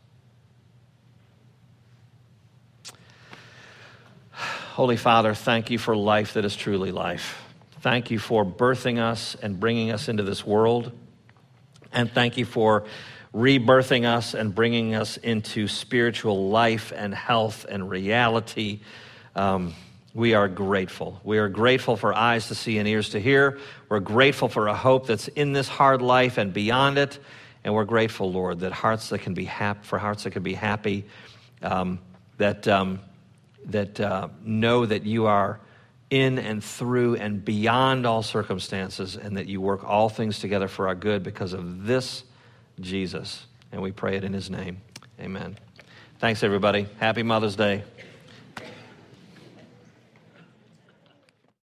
Holy 4.32 4.96
Father, 4.96 5.34
thank 5.34 5.70
you 5.70 5.78
for 5.78 5.94
life 5.94 6.34
that 6.34 6.44
is 6.44 6.56
truly 6.56 6.90
life. 6.90 7.42
Thank 7.80 8.10
you 8.10 8.18
for 8.18 8.44
birthing 8.44 8.98
us 8.98 9.36
and 9.40 9.60
bringing 9.60 9.90
us 9.90 10.08
into 10.08 10.22
this 10.22 10.46
world. 10.46 10.92
And 11.92 12.10
thank 12.10 12.38
you 12.38 12.44
for 12.44 12.84
rebirthing 13.34 14.04
us 14.06 14.34
and 14.34 14.54
bringing 14.54 14.94
us 14.94 15.16
into 15.16 15.68
spiritual 15.68 16.48
life 16.48 16.92
and 16.94 17.14
health 17.14 17.66
and 17.68 17.90
reality. 17.90 18.80
Um, 19.34 19.74
we 20.14 20.34
are 20.34 20.48
grateful. 20.48 21.20
We 21.22 21.38
are 21.38 21.48
grateful 21.48 21.96
for 21.96 22.12
eyes 22.12 22.48
to 22.48 22.54
see 22.54 22.78
and 22.78 22.88
ears 22.88 23.10
to 23.10 23.20
hear. 23.20 23.58
We're 23.88 24.00
grateful 24.00 24.48
for 24.48 24.66
a 24.66 24.74
hope 24.74 25.06
that's 25.06 25.28
in 25.28 25.52
this 25.52 25.68
hard 25.68 26.02
life 26.02 26.36
and 26.38 26.52
beyond 26.52 26.98
it. 26.98 27.18
And 27.62 27.74
we're 27.74 27.84
grateful, 27.84 28.32
Lord, 28.32 28.60
that 28.60 28.72
hearts 28.72 29.10
that 29.10 29.20
can 29.20 29.34
be 29.34 29.44
happy, 29.44 29.80
for 29.82 29.98
hearts 29.98 30.24
that 30.24 30.30
can 30.30 30.42
be 30.42 30.54
happy, 30.54 31.04
um, 31.62 32.00
that, 32.38 32.66
um, 32.66 33.00
that 33.66 34.00
uh, 34.00 34.28
know 34.42 34.86
that 34.86 35.04
you 35.04 35.26
are 35.26 35.60
in 36.08 36.38
and 36.38 36.64
through 36.64 37.16
and 37.16 37.44
beyond 37.44 38.04
all 38.04 38.22
circumstances, 38.22 39.16
and 39.16 39.36
that 39.36 39.46
you 39.46 39.60
work 39.60 39.84
all 39.84 40.08
things 40.08 40.40
together 40.40 40.66
for 40.66 40.88
our 40.88 40.94
good 40.94 41.22
because 41.22 41.52
of 41.52 41.86
this 41.86 42.24
Jesus. 42.80 43.46
And 43.70 43.80
we 43.80 43.92
pray 43.92 44.16
it 44.16 44.24
in 44.24 44.32
his 44.32 44.50
name. 44.50 44.80
Amen. 45.20 45.56
Thanks, 46.18 46.42
everybody. 46.42 46.88
Happy 46.98 47.22
Mother's 47.22 47.54
Day. 47.54 47.84